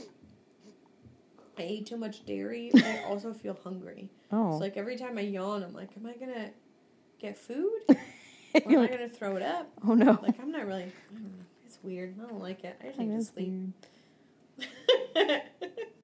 [1.58, 4.10] I ate too much dairy, but I also feel hungry.
[4.32, 4.52] Oh.
[4.54, 6.52] So like every time I yawn, I'm like, am I gonna
[7.20, 7.72] get food?
[7.90, 7.96] or
[8.72, 9.70] am I gonna throw it up?
[9.88, 10.20] oh no.
[10.22, 10.84] Like I'm not really.
[10.84, 11.46] I don't know.
[11.66, 12.16] It's weird.
[12.22, 12.80] I don't like it.
[12.82, 13.76] I just need
[14.60, 14.64] to
[15.18, 15.42] sleep.